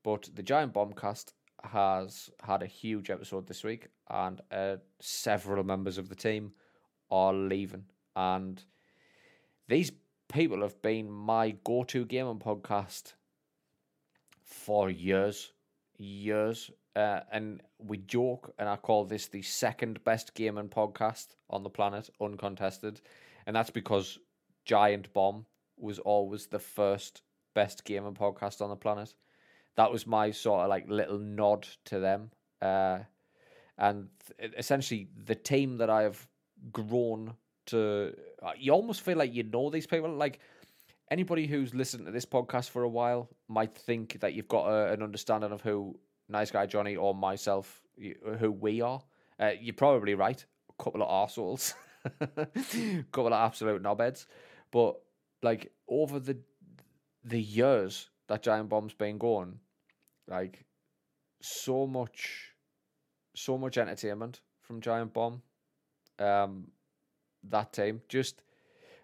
[0.03, 5.97] But the Giant Bombcast has had a huge episode this week, and uh, several members
[5.97, 6.51] of the team
[7.09, 7.85] are leaving.
[8.15, 8.63] And
[9.67, 9.91] these
[10.31, 13.13] people have been my go to gaming podcast
[14.45, 15.51] for years,
[15.97, 16.71] years.
[16.95, 21.69] Uh, and we joke, and I call this the second best gaming podcast on the
[21.69, 23.01] planet, uncontested.
[23.45, 24.17] And that's because
[24.63, 25.45] Giant Bomb
[25.77, 27.21] was always the first
[27.53, 29.13] best gaming podcast on the planet.
[29.75, 32.31] That was my sort of like little nod to them.
[32.61, 32.99] Uh,
[33.77, 34.07] and
[34.39, 36.25] th- essentially, the team that I have
[36.71, 37.33] grown
[37.67, 40.13] to, uh, you almost feel like you know these people.
[40.13, 40.39] Like,
[41.11, 44.91] anybody who's listened to this podcast for a while might think that you've got a,
[44.91, 45.99] an understanding of who
[46.29, 47.81] Nice Guy Johnny or myself,
[48.39, 49.01] who we are.
[49.39, 50.43] Uh, you're probably right.
[50.69, 51.73] A couple of arseholes.
[52.19, 52.27] A
[53.11, 54.25] couple of absolute knobheads.
[54.71, 54.95] But,
[55.41, 56.37] like, over the
[57.23, 59.59] the years that Giant Bomb's been going,
[60.27, 60.65] like,
[61.41, 62.51] so much,
[63.35, 65.41] so much entertainment from Giant Bomb.
[66.19, 66.67] Um,
[67.43, 68.43] that team just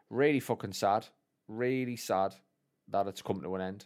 [0.10, 1.07] really fucking sad,
[1.52, 2.36] really sad
[2.88, 3.86] that it's come to an end.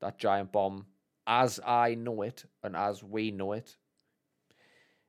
[0.00, 0.86] That giant bomb,
[1.26, 3.76] as I know it and as we know it,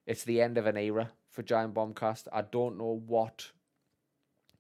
[0.06, 2.28] it's the end of an era for Giant Bombcast.
[2.32, 3.52] I don't know what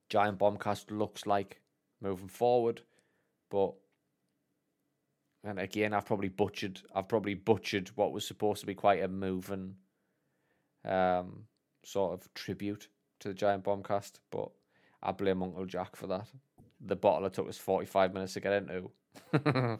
[0.09, 1.61] Giant Bombcast looks like
[2.01, 2.81] moving forward,
[3.49, 3.73] but
[5.43, 6.81] and again, I've probably butchered.
[6.95, 9.75] I've probably butchered what was supposed to be quite a moving,
[10.85, 11.43] um,
[11.83, 12.87] sort of tribute
[13.19, 14.49] to the Giant Bombcast, but
[15.01, 16.27] I blame Uncle Jack for that.
[16.85, 18.91] The bottle it took us forty-five minutes to get into.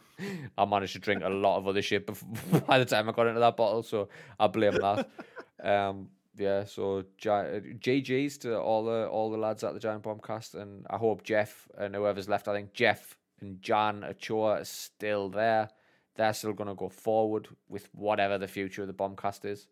[0.58, 3.28] I managed to drink a lot of other shit before, by the time I got
[3.28, 4.10] into that bottle, so
[4.40, 5.10] I blame that.
[5.64, 10.86] Um, yeah, so GG's to all the all the lads at the Giant Bombcast, and
[10.90, 12.50] I hope Jeff and whoever's left.
[12.50, 15.70] I think Jeff and Jan Ochoa are still there.
[16.16, 19.68] They're still going to go forward with whatever the future of the Bombcast is.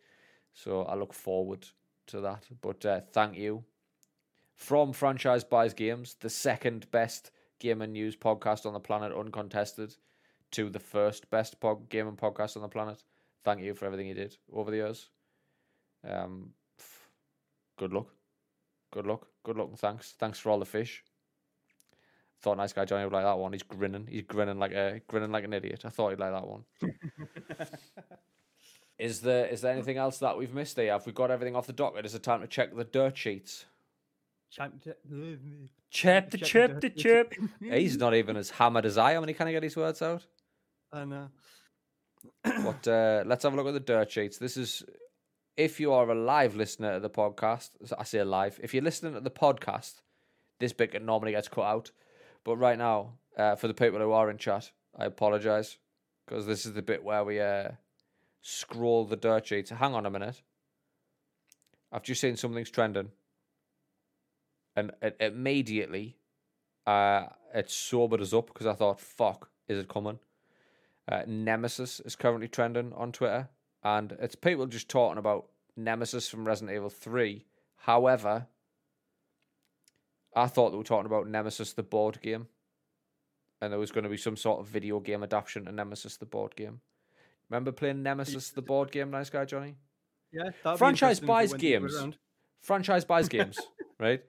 [0.54, 1.68] So I look forward
[2.08, 2.46] to that.
[2.62, 3.66] But uh, thank you
[4.62, 9.96] from Franchise Buys Games, the second best game and news podcast on the planet, uncontested,
[10.52, 13.04] to the first best pod- and podcast on the planet.
[13.44, 15.10] Thank you for everything you did over the years.
[16.08, 16.52] Um,
[17.80, 18.10] good luck.
[18.92, 19.26] Good luck.
[19.44, 20.14] Good luck and thanks.
[20.20, 21.04] Thanks for all the fish.
[22.44, 23.54] Thought nice guy Johnny would like that one.
[23.54, 24.06] He's grinning.
[24.08, 25.86] He's grinning like a grinning like an idiot.
[25.86, 26.66] I thought he'd like that one.
[29.00, 30.92] is there is there anything else that we've missed there?
[30.92, 32.06] Have we got everything off the docket?
[32.06, 33.66] Is it time to check the dirt sheets?
[34.52, 34.98] Chapter,
[35.90, 37.34] chapter, chapter, chap.
[37.62, 40.26] He's not even as hammered as I am, and he can't get his words out.
[40.92, 41.30] I know.
[42.44, 44.38] but uh, let's have a look at the dirt sheets.
[44.38, 44.84] This is
[45.56, 47.72] if you are a live listener to the podcast.
[47.98, 48.60] I say live.
[48.62, 50.02] If you're listening to the podcast,
[50.60, 51.92] this bit normally gets cut out.
[52.44, 55.78] But right now, uh, for the people who are in chat, I apologise
[56.26, 57.70] because this is the bit where we uh,
[58.42, 59.70] scroll the dirt sheets.
[59.70, 60.42] Hang on a minute.
[61.92, 63.12] I've just seen something's trending,
[64.76, 66.18] and immediately,
[66.86, 70.20] uh, it sobered us up because I thought, "Fuck, is it coming?"
[71.08, 73.50] Uh, Nemesis is currently trending on Twitter,
[73.84, 77.46] and it's people just talking about Nemesis from Resident Evil Three.
[77.76, 78.48] However,
[80.36, 82.48] I thought they were talking about Nemesis the board game,
[83.60, 86.26] and there was going to be some sort of video game adaptation to Nemesis the
[86.26, 86.82] board game.
[87.50, 89.76] Remember playing Nemesis the board game, nice guy Johnny?
[90.32, 91.94] Yeah, franchise buys games.
[92.62, 93.60] Franchise buys games,
[94.00, 94.24] right?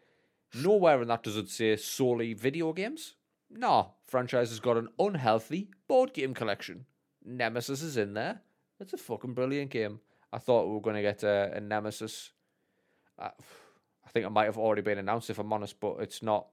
[0.55, 3.15] Nowhere in that does it say solely video games.
[3.51, 6.87] No, franchise has got an unhealthy board game collection.
[7.25, 8.41] Nemesis is in there.
[8.81, 10.01] It's a fucking brilliant game.
[10.33, 12.33] I thought we were going to get a, a Nemesis.
[13.19, 13.29] Uh,
[14.05, 16.49] I think it might have already been announced, if I'm honest, but it's not.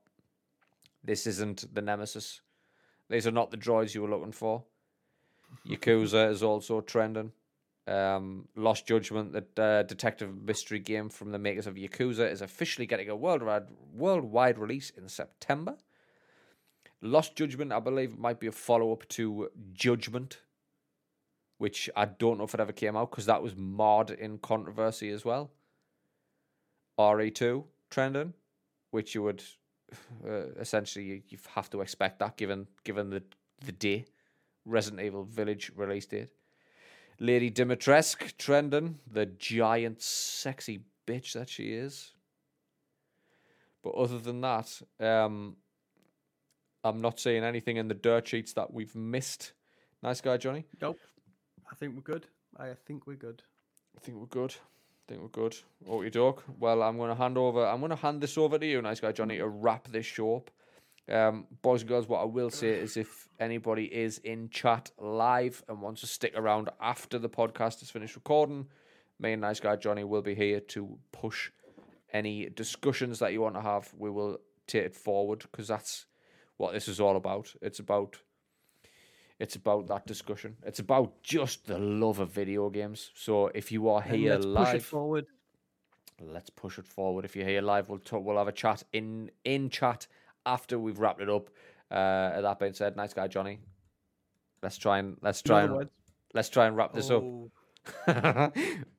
[1.04, 2.42] This isn't the Nemesis.
[3.10, 4.64] These are not the droids you were looking for.
[5.68, 7.32] Yakuza is also trending.
[7.90, 12.86] Um, Lost Judgment, the uh, detective mystery game from the makers of Yakuza, is officially
[12.86, 15.76] getting a worldwide worldwide release in September.
[17.02, 20.38] Lost Judgment, I believe, might be a follow up to Judgment,
[21.58, 25.10] which I don't know if it ever came out because that was marred in controversy
[25.10, 25.50] as well.
[27.00, 28.34] RE2 trending,
[28.92, 29.42] which you would
[30.28, 33.24] uh, essentially you, you have to expect that given given the
[33.66, 34.06] the day
[34.66, 36.30] Resident Evil Village release date.
[37.20, 42.14] Lady Dimitrescu Trendon, the giant sexy bitch that she is.
[43.84, 45.58] But other than that, um,
[46.84, 49.54] I'm not seeing anything in the dirt sheets that we've missed.
[50.02, 50.66] Nice guy, Johnny.
[50.82, 50.98] Nope.
[51.70, 52.28] I think we're good.
[52.58, 53.44] I think we're good.
[53.98, 54.56] I think we're good
[55.10, 55.58] I think we're good.
[55.90, 56.44] Okay, doke.
[56.60, 57.66] Well, I'm going to hand over.
[57.66, 60.36] I'm going to hand this over to you, nice guy Johnny, to wrap this show
[60.36, 60.52] up.
[61.10, 65.64] Um, boys and girls, what I will say is if anybody is in chat live
[65.68, 68.68] and wants to stick around after the podcast is finished recording,
[69.20, 71.52] me and nice guy Johnny will be here to push
[72.14, 73.92] any discussions that you want to have.
[73.98, 74.38] We will
[74.68, 76.06] take it forward because that's
[76.58, 77.54] what this is all about.
[77.62, 78.18] It's about
[79.40, 80.58] it's about that discussion.
[80.66, 83.12] It's about just the love of video games.
[83.16, 85.26] So if you are here let's live, push it forward.
[86.22, 87.26] Let's push it forward.
[87.26, 90.08] If you're here live, we'll talk, we'll have a chat in in chat
[90.46, 91.50] after we've wrapped it up.
[91.92, 93.60] Uh, that being said, nice guy Johnny.
[94.62, 95.90] Let's try and let's try and
[96.34, 97.46] let's try and wrap this oh.
[97.46, 97.52] up.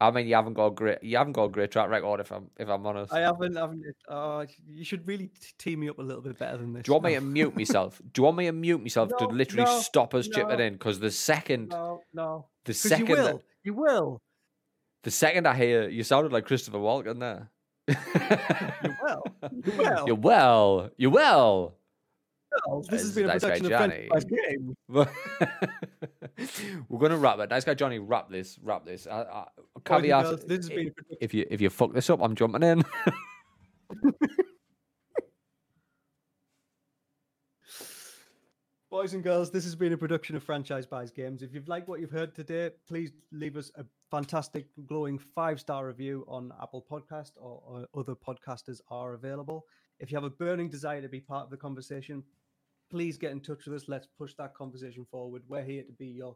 [0.00, 2.20] I mean, you haven't got a great, you haven't got a great track record.
[2.20, 3.56] If I'm, if I'm honest, I haven't.
[3.56, 3.84] I haven't.
[4.08, 6.84] Uh, you should really tee me up a little bit better than this.
[6.84, 8.00] Do you want me to mute myself?
[8.12, 10.60] Do you want me to mute myself no, to literally no, stop us no, chipping
[10.60, 10.72] in?
[10.74, 14.22] Because the second, no, no, the second, you will, that, you will.
[15.02, 17.50] The second I hear you sounded like Christopher Walken there.
[18.84, 19.22] You will.
[19.64, 20.06] You will.
[20.06, 20.90] You will.
[20.96, 21.74] You will.
[22.66, 24.08] Girls, this has been a Nice production of Johnny.
[24.28, 24.74] Game.
[26.88, 27.48] We're gonna wrap it.
[27.50, 29.06] Nice guy Johnny, wrap this, wrap this.
[29.06, 29.44] I, I, Boys
[29.76, 32.20] and caveat: girls, this has i- been a if you if you fuck this up,
[32.22, 32.82] I'm jumping in.
[38.90, 41.42] Boys and girls, this has been a production of Franchise Buys Games.
[41.42, 45.86] If you've liked what you've heard today, please leave us a fantastic, glowing five star
[45.86, 49.64] review on Apple Podcast or, or other podcasters are available.
[50.00, 52.24] If you have a burning desire to be part of the conversation,
[52.90, 53.88] please get in touch with us.
[53.88, 55.42] Let's push that conversation forward.
[55.46, 56.34] We're here to be your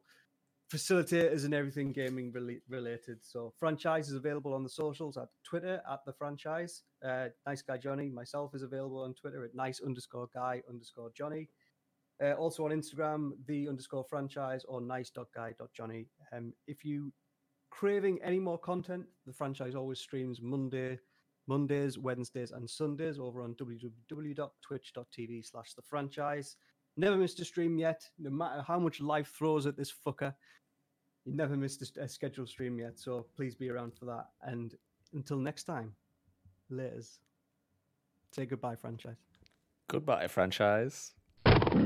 [0.72, 3.18] facilitators and everything gaming rela- related.
[3.22, 6.84] So, franchise is available on the socials at Twitter at the franchise.
[7.04, 11.48] Uh, nice guy Johnny, myself is available on Twitter at nice underscore guy underscore Johnny.
[12.22, 16.06] Uh, also on Instagram, the underscore franchise or nice.guy.johnny.
[16.32, 17.12] Um, if you
[17.70, 20.98] craving any more content, the franchise always streams Monday,
[21.48, 26.56] Mondays, Wednesdays, and Sundays over on www.twitch.tv slash the franchise.
[26.96, 30.32] Never missed a stream yet, no matter how much life throws at this fucker.
[31.24, 34.26] You never missed a, a scheduled stream yet, so please be around for that.
[34.42, 34.74] And
[35.12, 35.96] until next time,
[36.70, 37.18] laters.
[38.32, 39.16] Say goodbye, franchise.
[39.88, 41.12] Goodbye, franchise.
[41.74, 41.80] Gay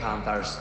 [0.00, 0.56] Panthers.